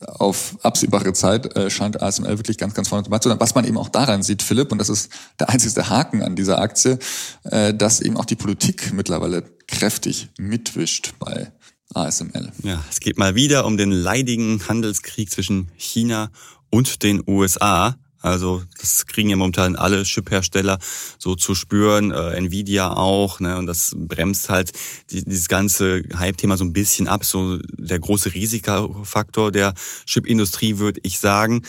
auf 0.00 0.56
absehbare 0.62 1.12
Zeit 1.12 1.56
äh, 1.56 1.70
scheint 1.70 2.02
ASML 2.02 2.38
wirklich 2.38 2.58
ganz, 2.58 2.74
ganz 2.74 2.88
vorne 2.88 3.04
dabei 3.04 3.18
zu 3.18 3.28
sein. 3.28 3.40
Was 3.40 3.54
man 3.54 3.64
eben 3.64 3.78
auch 3.78 3.88
daran 3.88 4.22
sieht, 4.22 4.42
Philipp, 4.42 4.72
und 4.72 4.78
das 4.78 4.88
ist 4.88 5.10
der 5.40 5.48
einzige 5.48 5.88
Haken 5.88 6.22
an 6.22 6.36
dieser 6.36 6.58
Aktie, 6.58 6.98
äh, 7.44 7.72
dass 7.72 8.00
eben 8.00 8.16
auch 8.16 8.26
die 8.26 8.36
Politik 8.36 8.92
mittlerweile 8.92 9.42
kräftig 9.66 10.28
mitwischt 10.38 11.14
bei 11.18 11.50
ASML. 11.94 12.52
Ja, 12.62 12.84
es 12.90 13.00
geht 13.00 13.18
mal 13.18 13.34
wieder 13.34 13.64
um 13.64 13.76
den 13.76 13.90
leidigen 13.90 14.60
Handelskrieg 14.68 15.30
zwischen 15.30 15.70
China 15.76 16.30
und 16.70 17.02
den 17.02 17.22
USA. 17.26 17.96
Also 18.20 18.62
das 18.80 19.06
kriegen 19.06 19.30
ja 19.30 19.36
momentan 19.36 19.76
alle 19.76 20.02
Chip-Hersteller 20.02 20.78
so 21.18 21.34
zu 21.34 21.54
spüren, 21.54 22.10
äh, 22.10 22.32
Nvidia 22.32 22.92
auch, 22.92 23.40
ne? 23.40 23.56
Und 23.56 23.66
das 23.66 23.92
bremst 23.96 24.48
halt 24.48 24.72
die, 25.10 25.24
dieses 25.24 25.48
ganze 25.48 26.02
Hype-Thema 26.16 26.56
so 26.56 26.64
ein 26.64 26.72
bisschen 26.72 27.08
ab. 27.08 27.24
So 27.24 27.58
der 27.78 27.98
große 27.98 28.34
Risikofaktor 28.34 29.52
der 29.52 29.74
Chip-Industrie, 30.06 30.78
würde 30.78 31.00
ich 31.02 31.18
sagen. 31.18 31.62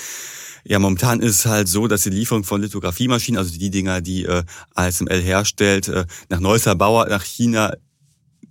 Ja, 0.63 0.79
momentan 0.79 1.21
ist 1.21 1.39
es 1.39 1.45
halt 1.45 1.67
so, 1.67 1.87
dass 1.87 2.03
die 2.03 2.09
Lieferung 2.09 2.43
von 2.43 2.61
Lithografiemaschinen, 2.61 3.37
also 3.37 3.57
die 3.57 3.69
Dinger, 3.69 4.01
die 4.01 4.25
äh, 4.25 4.43
ASML 4.75 5.21
herstellt, 5.21 5.87
äh, 5.87 6.05
nach 6.29 6.39
Neusser 6.39 6.75
Bauer 6.75 7.07
nach 7.07 7.23
China 7.23 7.73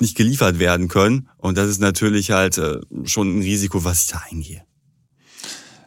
nicht 0.00 0.16
geliefert 0.16 0.58
werden 0.58 0.88
können. 0.88 1.28
Und 1.38 1.58
das 1.58 1.68
ist 1.68 1.80
natürlich 1.80 2.30
halt 2.30 2.58
äh, 2.58 2.80
schon 3.04 3.38
ein 3.38 3.42
Risiko, 3.42 3.84
was 3.84 4.04
ich 4.04 4.08
da 4.08 4.22
eingehe. 4.30 4.62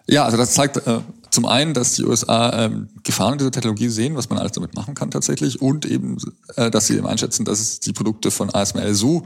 Ja, 0.08 0.26
also 0.26 0.38
das 0.38 0.54
zeigt 0.54 0.78
äh, 0.78 1.02
zum 1.32 1.46
einen, 1.46 1.74
dass 1.74 1.94
die 1.94 2.06
USA 2.06 2.66
ähm, 2.66 2.90
Gefahren 3.04 3.38
dieser 3.38 3.52
Technologie 3.52 3.90
sehen, 3.90 4.16
was 4.16 4.30
man 4.30 4.40
alles 4.40 4.54
damit 4.54 4.76
machen 4.76 4.96
kann 4.96 5.12
tatsächlich, 5.12 5.62
und 5.62 5.86
eben, 5.86 6.18
äh, 6.56 6.72
dass 6.72 6.88
sie 6.88 6.98
eben 6.98 7.08
einschätzen, 7.08 7.46
dass 7.46 7.80
die 7.80 7.94
Produkte 7.94 8.32
von 8.32 8.54
ASML 8.54 8.94
so 8.94 9.24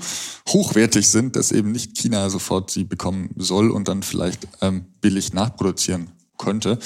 hochwertig 0.49 1.07
sind, 1.07 1.35
dass 1.35 1.51
eben 1.51 1.71
nicht 1.71 1.97
China 1.97 2.29
sofort 2.29 2.71
sie 2.71 2.83
bekommen 2.83 3.29
soll 3.37 3.71
und 3.71 3.87
dann 3.87 4.03
vielleicht 4.03 4.47
ähm, 4.61 4.85
billig 5.01 5.33
nachproduzieren 5.33 6.09
könnte. 6.37 6.79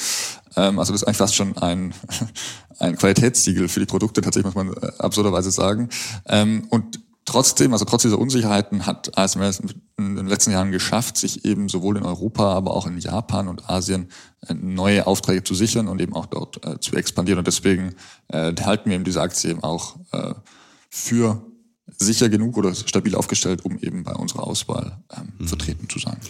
Ähm, 0.55 0.79
also 0.79 0.91
das 0.93 1.01
ist 1.01 1.07
eigentlich 1.07 1.17
fast 1.17 1.35
schon 1.35 1.57
ein, 1.57 1.93
ein 2.79 2.97
Qualitätssiegel 2.97 3.67
für 3.67 3.79
die 3.79 3.85
Produkte, 3.85 4.21
tatsächlich 4.21 4.53
muss 4.53 4.63
man 4.63 4.73
äh, 4.73 4.91
absurderweise 4.99 5.51
sagen. 5.51 5.89
Ähm, 6.25 6.67
und 6.69 6.99
Trotzdem, 7.27 7.73
also 7.73 7.83
trotz 7.83 8.03
dieser 8.03 8.19
Unsicherheiten 8.19 8.85
hat 8.85 9.17
ASML 9.17 9.51
in 9.97 10.15
den 10.15 10.27
letzten 10.27 10.51
Jahren 10.51 10.71
geschafft, 10.71 11.17
sich 11.17 11.43
eben 11.43 11.67
sowohl 11.67 11.97
in 11.97 12.03
Europa, 12.03 12.53
aber 12.53 12.71
auch 12.71 12.87
in 12.87 12.97
Japan 12.99 13.49
und 13.49 13.69
Asien 13.69 14.07
äh, 14.47 14.53
neue 14.53 15.05
Aufträge 15.05 15.43
zu 15.43 15.53
sichern 15.53 15.89
und 15.89 15.99
eben 15.99 16.13
auch 16.13 16.27
dort 16.27 16.65
äh, 16.65 16.79
zu 16.79 16.95
expandieren. 16.95 17.39
Und 17.39 17.45
deswegen 17.45 17.95
äh, 18.29 18.55
halten 18.63 18.89
wir 18.89 18.95
eben 18.95 19.03
diese 19.03 19.21
Aktie 19.21 19.49
eben 19.51 19.61
auch 19.61 19.97
äh, 20.13 20.35
für 20.89 21.45
sicher 21.97 22.29
genug 22.29 22.55
oder 22.55 22.73
stabil 22.73 23.13
aufgestellt, 23.13 23.65
um 23.65 23.77
eben 23.79 24.03
bei 24.03 24.13
unserer 24.13 24.47
Auswahl 24.47 24.97
ähm, 25.13 25.33
mhm. 25.37 25.47
vertreten 25.49 25.89
zu 25.89 25.99
sein. 25.99 26.21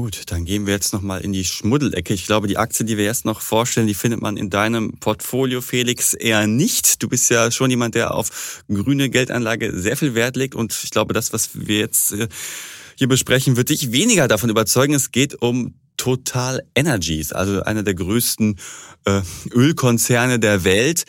Gut, 0.00 0.22
dann 0.28 0.46
gehen 0.46 0.64
wir 0.64 0.72
jetzt 0.72 0.94
nochmal 0.94 1.20
in 1.20 1.34
die 1.34 1.44
Schmuddelecke. 1.44 2.14
Ich 2.14 2.24
glaube, 2.24 2.46
die 2.46 2.56
Aktie, 2.56 2.86
die 2.86 2.96
wir 2.96 3.04
jetzt 3.04 3.26
noch 3.26 3.42
vorstellen, 3.42 3.86
die 3.86 3.92
findet 3.92 4.22
man 4.22 4.38
in 4.38 4.48
deinem 4.48 4.92
Portfolio, 4.98 5.60
Felix, 5.60 6.14
eher 6.14 6.46
nicht. 6.46 7.02
Du 7.02 7.08
bist 7.10 7.28
ja 7.28 7.50
schon 7.50 7.68
jemand, 7.68 7.94
der 7.94 8.14
auf 8.14 8.64
grüne 8.66 9.10
Geldanlage 9.10 9.78
sehr 9.78 9.98
viel 9.98 10.14
Wert 10.14 10.36
legt. 10.36 10.54
Und 10.54 10.72
ich 10.84 10.88
glaube, 10.88 11.12
das, 11.12 11.34
was 11.34 11.50
wir 11.52 11.80
jetzt 11.80 12.12
äh, 12.12 12.28
hier 12.96 13.08
besprechen, 13.08 13.58
wird 13.58 13.68
dich 13.68 13.92
weniger 13.92 14.26
davon 14.26 14.48
überzeugen. 14.48 14.94
Es 14.94 15.10
geht 15.12 15.34
um 15.42 15.74
Total 15.98 16.62
Energies, 16.74 17.34
also 17.34 17.62
einer 17.64 17.82
der 17.82 17.92
größten 17.92 18.58
äh, 19.04 19.20
Ölkonzerne 19.52 20.38
der 20.38 20.64
Welt. 20.64 21.04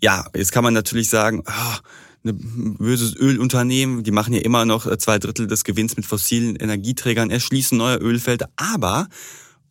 Ja, 0.00 0.26
jetzt 0.32 0.52
kann 0.52 0.62
man 0.62 0.74
natürlich 0.74 1.08
sagen, 1.08 1.42
oh, 1.44 1.76
ein 2.24 2.76
böses 2.78 3.16
Ölunternehmen, 3.16 4.04
die 4.04 4.12
machen 4.12 4.34
ja 4.34 4.40
immer 4.40 4.64
noch 4.64 4.86
äh, 4.86 4.98
zwei 4.98 5.18
Drittel 5.18 5.46
des 5.46 5.64
Gewinns 5.64 5.96
mit 5.96 6.06
fossilen 6.06 6.56
Energieträgern, 6.56 7.30
erschließen 7.30 7.76
neue 7.76 7.96
Ölfelder, 7.96 8.48
aber 8.56 9.08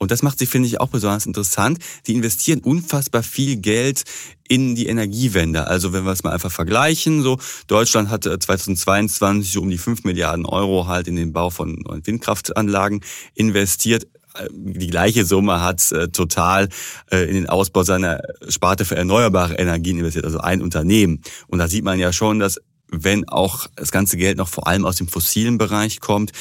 und 0.01 0.09
das 0.09 0.23
macht 0.23 0.39
sie, 0.39 0.47
finde 0.47 0.67
ich, 0.67 0.79
auch 0.79 0.87
besonders 0.87 1.27
interessant. 1.27 1.77
Die 2.07 2.15
investieren 2.15 2.61
unfassbar 2.61 3.21
viel 3.21 3.57
Geld 3.57 4.01
in 4.47 4.73
die 4.73 4.87
Energiewende. 4.87 5.67
Also 5.67 5.93
wenn 5.93 6.05
wir 6.05 6.11
es 6.11 6.23
mal 6.23 6.31
einfach 6.31 6.51
vergleichen, 6.51 7.21
so 7.21 7.37
Deutschland 7.67 8.09
hat 8.09 8.23
2022 8.23 9.47
äh, 9.47 9.53
so 9.53 9.61
um 9.61 9.69
die 9.69 9.77
5 9.77 10.03
Milliarden 10.03 10.47
Euro 10.47 10.87
halt 10.87 11.07
in 11.07 11.17
den 11.17 11.33
Bau 11.33 11.51
von 11.51 11.75
neuen 11.85 12.05
Windkraftanlagen 12.07 13.01
investiert 13.35 14.07
die 14.51 14.87
gleiche 14.87 15.25
Summe 15.25 15.61
hat 15.61 15.91
äh, 15.91 16.09
total 16.09 16.69
äh, 17.11 17.27
in 17.27 17.33
den 17.33 17.49
Ausbau 17.49 17.83
seiner 17.83 18.21
Sparte 18.47 18.85
für 18.85 18.95
erneuerbare 18.95 19.55
Energien 19.55 19.97
investiert, 19.97 20.25
also 20.25 20.39
ein 20.39 20.61
Unternehmen. 20.61 21.21
Und 21.47 21.59
da 21.59 21.67
sieht 21.67 21.83
man 21.83 21.99
ja 21.99 22.13
schon, 22.13 22.39
dass 22.39 22.59
wenn 22.91 23.27
auch 23.29 23.67
das 23.75 23.91
ganze 23.91 24.17
Geld 24.17 24.37
noch 24.37 24.49
vor 24.49 24.67
allem 24.67 24.85
aus 24.85 24.97
dem 24.97 25.07
fossilen 25.07 25.57
Bereich 25.57 26.01
kommt, 26.01 26.31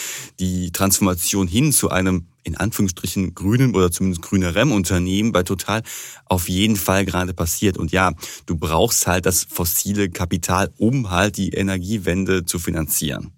die 0.40 0.72
Transformation 0.72 1.46
hin 1.46 1.72
zu 1.72 1.90
einem 1.90 2.26
in 2.42 2.56
Anführungsstrichen 2.56 3.34
grünen 3.34 3.74
oder 3.74 3.90
zumindest 3.90 4.22
grünerem 4.22 4.72
Unternehmen 4.72 5.30
bei 5.32 5.42
Total 5.42 5.82
auf 6.24 6.48
jeden 6.48 6.76
Fall 6.76 7.04
gerade 7.04 7.34
passiert. 7.34 7.78
Und 7.78 7.92
ja, 7.92 8.12
du 8.46 8.56
brauchst 8.56 9.06
halt 9.06 9.26
das 9.26 9.44
fossile 9.44 10.10
Kapital, 10.10 10.72
um 10.78 11.10
halt 11.10 11.36
die 11.36 11.50
Energiewende 11.50 12.44
zu 12.44 12.58
finanzieren. 12.58 13.32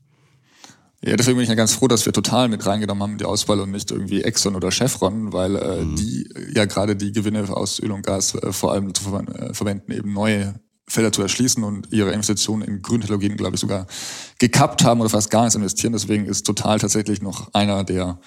Ja, 1.04 1.16
deswegen 1.16 1.36
bin 1.36 1.42
ich 1.42 1.48
ja 1.48 1.56
ganz 1.56 1.74
froh, 1.74 1.88
dass 1.88 2.06
wir 2.06 2.12
total 2.12 2.48
mit 2.48 2.64
reingenommen 2.64 3.02
haben 3.02 3.18
die 3.18 3.24
Auswahl 3.24 3.58
und 3.58 3.72
nicht 3.72 3.90
irgendwie 3.90 4.22
Exxon 4.22 4.54
oder 4.54 4.70
Chevron, 4.70 5.32
weil 5.32 5.56
äh, 5.56 5.82
mhm. 5.82 5.96
die 5.96 6.28
ja 6.54 6.64
gerade 6.64 6.94
die 6.94 7.10
Gewinne 7.10 7.48
aus 7.50 7.80
Öl 7.80 7.90
und 7.90 8.06
Gas 8.06 8.36
äh, 8.36 8.52
vor 8.52 8.72
allem 8.72 8.94
zu 8.94 9.10
ver 9.10 9.24
äh, 9.28 9.52
verwenden, 9.52 9.90
eben 9.90 10.12
neue 10.12 10.54
Felder 10.88 11.10
zu 11.10 11.22
erschließen 11.22 11.64
und 11.64 11.92
ihre 11.92 12.12
Investitionen 12.12 12.62
in 12.62 12.82
Grüntechnologien, 12.82 13.36
glaube 13.36 13.54
ich, 13.54 13.60
sogar 13.60 13.86
gekappt 14.38 14.84
haben 14.84 15.00
oder 15.00 15.10
fast 15.10 15.30
gar 15.30 15.42
nichts 15.42 15.56
investieren. 15.56 15.92
Deswegen 15.92 16.26
ist 16.26 16.46
total 16.46 16.78
tatsächlich 16.78 17.20
noch 17.20 17.52
einer 17.52 17.82
der 17.82 18.20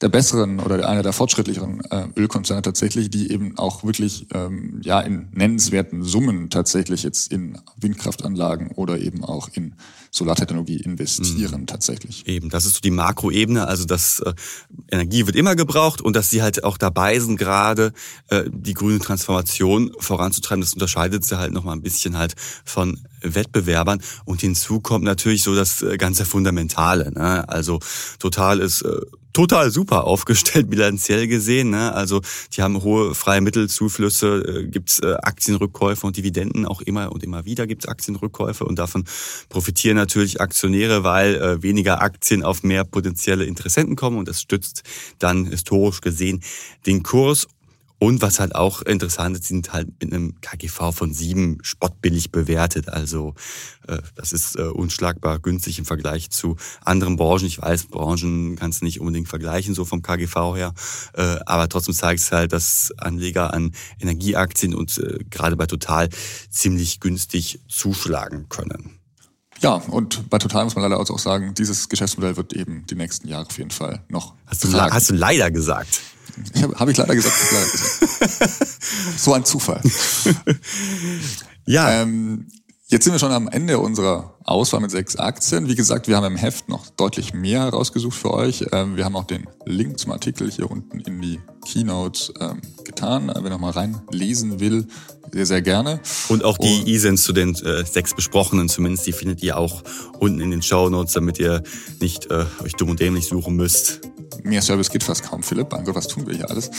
der 0.00 0.08
besseren 0.08 0.60
oder 0.60 0.88
einer 0.88 1.02
der 1.02 1.12
fortschrittlicheren 1.12 1.82
äh, 1.90 2.06
Ölkonzerne 2.16 2.62
tatsächlich, 2.62 3.10
die 3.10 3.30
eben 3.30 3.58
auch 3.58 3.84
wirklich 3.84 4.26
ähm, 4.32 4.80
ja 4.82 5.00
in 5.00 5.28
nennenswerten 5.32 6.02
Summen 6.02 6.48
tatsächlich 6.48 7.02
jetzt 7.02 7.30
in 7.30 7.58
Windkraftanlagen 7.76 8.70
oder 8.70 8.98
eben 8.98 9.24
auch 9.24 9.48
in 9.52 9.74
Solartechnologie 10.10 10.78
investieren 10.80 11.62
mhm. 11.62 11.66
tatsächlich. 11.66 12.26
Eben, 12.26 12.50
das 12.50 12.66
ist 12.66 12.74
so 12.74 12.80
die 12.80 12.90
Makroebene, 12.90 13.66
also 13.66 13.84
dass 13.84 14.20
äh, 14.20 14.32
Energie 14.90 15.26
wird 15.26 15.36
immer 15.36 15.54
gebraucht 15.54 16.00
und 16.00 16.16
dass 16.16 16.30
sie 16.30 16.42
halt 16.42 16.64
auch 16.64 16.78
dabei 16.78 17.18
sind, 17.20 17.36
gerade 17.36 17.92
äh, 18.28 18.44
die 18.48 18.74
grüne 18.74 18.98
Transformation 18.98 19.92
voranzutreiben. 19.98 20.62
Das 20.62 20.74
unterscheidet 20.74 21.24
sie 21.24 21.38
halt 21.38 21.52
nochmal 21.52 21.76
ein 21.76 21.82
bisschen 21.82 22.18
halt 22.18 22.34
von 22.64 22.98
Wettbewerbern. 23.22 24.02
Und 24.24 24.40
hinzu 24.40 24.80
kommt 24.80 25.04
natürlich 25.04 25.42
so 25.42 25.54
das 25.54 25.82
äh, 25.82 25.96
ganze 25.96 26.24
Fundamentale. 26.24 27.12
Ne? 27.12 27.48
Also 27.48 27.80
total 28.18 28.60
ist 28.60 28.82
äh, 28.82 29.00
total 29.32 29.70
super 29.70 30.04
aufgestellt 30.04 30.70
bilanziell 30.70 31.26
gesehen. 31.26 31.70
Ne? 31.70 31.92
Also 31.92 32.20
die 32.52 32.62
haben 32.62 32.82
hohe 32.82 33.14
freie 33.14 33.40
Mittelzuflüsse, 33.40 34.42
äh, 34.42 34.66
gibt's 34.66 34.98
äh, 35.00 35.14
Aktienrückkäufe 35.22 36.06
und 36.06 36.16
Dividenden 36.16 36.66
auch 36.66 36.80
immer 36.80 37.12
und 37.12 37.22
immer 37.22 37.44
wieder 37.44 37.66
gibt's 37.66 37.86
Aktienrückkäufe 37.86 38.64
und 38.64 38.78
davon 38.78 39.04
profitieren 39.48 39.96
natürlich 39.96 40.40
Aktionäre, 40.40 41.04
weil 41.04 41.62
weniger 41.62 42.02
Aktien 42.02 42.42
auf 42.42 42.62
mehr 42.62 42.84
potenzielle 42.84 43.44
Interessenten 43.44 43.96
kommen 43.96 44.18
und 44.18 44.28
das 44.28 44.40
stützt 44.40 44.82
dann 45.18 45.46
historisch 45.46 46.00
gesehen 46.00 46.42
den 46.86 47.02
Kurs 47.02 47.46
Und 48.00 48.22
was 48.22 48.40
halt 48.40 48.54
auch 48.54 48.80
interessant 48.80 49.36
ist, 49.36 49.44
sind 49.44 49.74
halt 49.74 49.88
mit 50.00 50.10
einem 50.10 50.40
KGV 50.40 50.90
von 50.92 51.12
sieben 51.12 51.58
spottbillig 51.60 52.32
bewertet. 52.32 52.88
Also 52.88 53.34
äh, 53.86 53.98
das 54.14 54.32
ist 54.32 54.56
äh, 54.56 54.62
unschlagbar 54.62 55.38
günstig 55.38 55.78
im 55.78 55.84
Vergleich 55.84 56.30
zu 56.30 56.56
anderen 56.82 57.16
Branchen. 57.16 57.44
Ich 57.44 57.60
weiß, 57.60 57.88
Branchen 57.88 58.56
kannst 58.56 58.80
du 58.80 58.86
nicht 58.86 59.00
unbedingt 59.00 59.28
vergleichen, 59.28 59.74
so 59.74 59.84
vom 59.84 60.00
KGV 60.00 60.56
her. 60.56 60.72
Äh, 61.12 61.40
aber 61.44 61.68
trotzdem 61.68 61.92
zeigt 61.92 62.20
es 62.20 62.32
halt, 62.32 62.54
dass 62.54 62.90
Anleger 62.96 63.52
an 63.52 63.72
Energieaktien 64.00 64.74
und 64.74 64.96
äh, 64.96 65.18
gerade 65.28 65.56
bei 65.56 65.66
Total 65.66 66.08
ziemlich 66.48 67.00
günstig 67.00 67.60
zuschlagen 67.68 68.48
können. 68.48 68.98
Ja, 69.60 69.74
und 69.74 70.30
bei 70.30 70.38
Total 70.38 70.64
muss 70.64 70.74
man 70.74 70.84
leider 70.84 70.98
auch 70.98 71.18
sagen, 71.18 71.52
dieses 71.52 71.90
Geschäftsmodell 71.90 72.38
wird 72.38 72.54
eben 72.54 72.86
die 72.86 72.94
nächsten 72.94 73.28
Jahre 73.28 73.46
auf 73.46 73.58
jeden 73.58 73.70
Fall 73.70 74.02
noch. 74.08 74.32
Hast 74.46 74.64
du, 74.64 74.72
hast 74.72 75.10
du 75.10 75.14
leider 75.14 75.50
gesagt? 75.50 76.00
Ich 76.54 76.62
habe 76.62 76.74
hab 76.78 76.88
ich 76.88 76.96
leider 76.96 77.14
gesagt, 77.14 77.34
ich 77.42 77.52
leider 77.52 77.70
gesagt. 77.70 78.80
so 79.18 79.32
ein 79.32 79.44
Zufall. 79.44 79.80
ja. 81.66 82.02
Ähm, 82.02 82.46
jetzt 82.88 83.04
sind 83.04 83.12
wir 83.12 83.18
schon 83.18 83.32
am 83.32 83.48
Ende 83.48 83.78
unserer 83.78 84.34
Auswahl 84.44 84.80
mit 84.80 84.90
sechs 84.90 85.16
Aktien. 85.16 85.68
Wie 85.68 85.76
gesagt, 85.76 86.08
wir 86.08 86.16
haben 86.16 86.26
im 86.26 86.36
Heft 86.36 86.68
noch 86.68 86.88
deutlich 86.90 87.32
mehr 87.32 87.60
herausgesucht 87.60 88.18
für 88.18 88.32
euch. 88.34 88.66
Ähm, 88.72 88.96
wir 88.96 89.04
haben 89.04 89.16
auch 89.16 89.24
den 89.24 89.46
Link 89.64 89.98
zum 89.98 90.12
Artikel 90.12 90.50
hier 90.50 90.70
unten 90.70 91.00
in 91.00 91.20
die 91.20 91.40
Keynotes 91.64 92.32
ähm, 92.40 92.60
getan. 92.84 93.32
Wer 93.34 93.50
noch 93.50 93.60
mal 93.60 93.70
reinlesen 93.70 94.60
will, 94.60 94.86
sehr, 95.32 95.46
sehr 95.46 95.62
gerne. 95.62 96.00
Und 96.28 96.44
auch 96.44 96.58
die 96.58 96.82
E-Sens 96.86 97.22
zu 97.22 97.32
den 97.32 97.54
äh, 97.54 97.84
sechs 97.84 98.14
besprochenen 98.14 98.68
zumindest, 98.68 99.06
die 99.06 99.12
findet 99.12 99.42
ihr 99.42 99.56
auch 99.56 99.82
unten 100.18 100.40
in 100.40 100.50
den 100.50 100.62
Show 100.62 100.88
Notes, 100.88 101.12
damit 101.12 101.38
ihr 101.38 101.62
nicht 102.00 102.30
äh, 102.30 102.44
euch 102.62 102.74
dumm 102.74 102.90
und 102.90 103.00
dämlich 103.00 103.26
suchen 103.26 103.56
müsst. 103.56 104.00
Mehr 104.42 104.62
Service 104.62 104.90
geht 104.90 105.02
fast 105.02 105.22
kaum, 105.24 105.42
Philipp. 105.42 105.70
Mein 105.72 105.84
Gott, 105.84 105.94
was 105.94 106.08
tun 106.08 106.26
wir 106.26 106.34
hier 106.34 106.48
alles? 106.50 106.70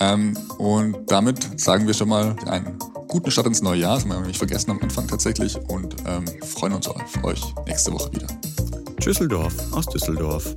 Ähm, 0.00 0.36
und 0.58 0.96
damit 1.06 1.60
sagen 1.60 1.86
wir 1.86 1.94
schon 1.94 2.08
mal 2.08 2.34
einen 2.46 2.78
guten 3.08 3.30
Start 3.30 3.46
ins 3.46 3.62
neue 3.62 3.80
Jahr. 3.80 3.96
Das 3.96 4.04
haben 4.04 4.10
wir 4.10 4.20
nicht 4.26 4.38
vergessen 4.38 4.70
am 4.70 4.80
Anfang 4.80 5.06
tatsächlich. 5.06 5.56
Und 5.68 5.94
ähm, 6.06 6.24
freuen 6.42 6.72
uns 6.72 6.88
auf 6.88 7.24
euch 7.24 7.40
nächste 7.66 7.92
Woche 7.92 8.12
wieder. 8.12 8.26
Düsseldorf 9.04 9.54
aus 9.72 9.86
Düsseldorf. 9.86 10.54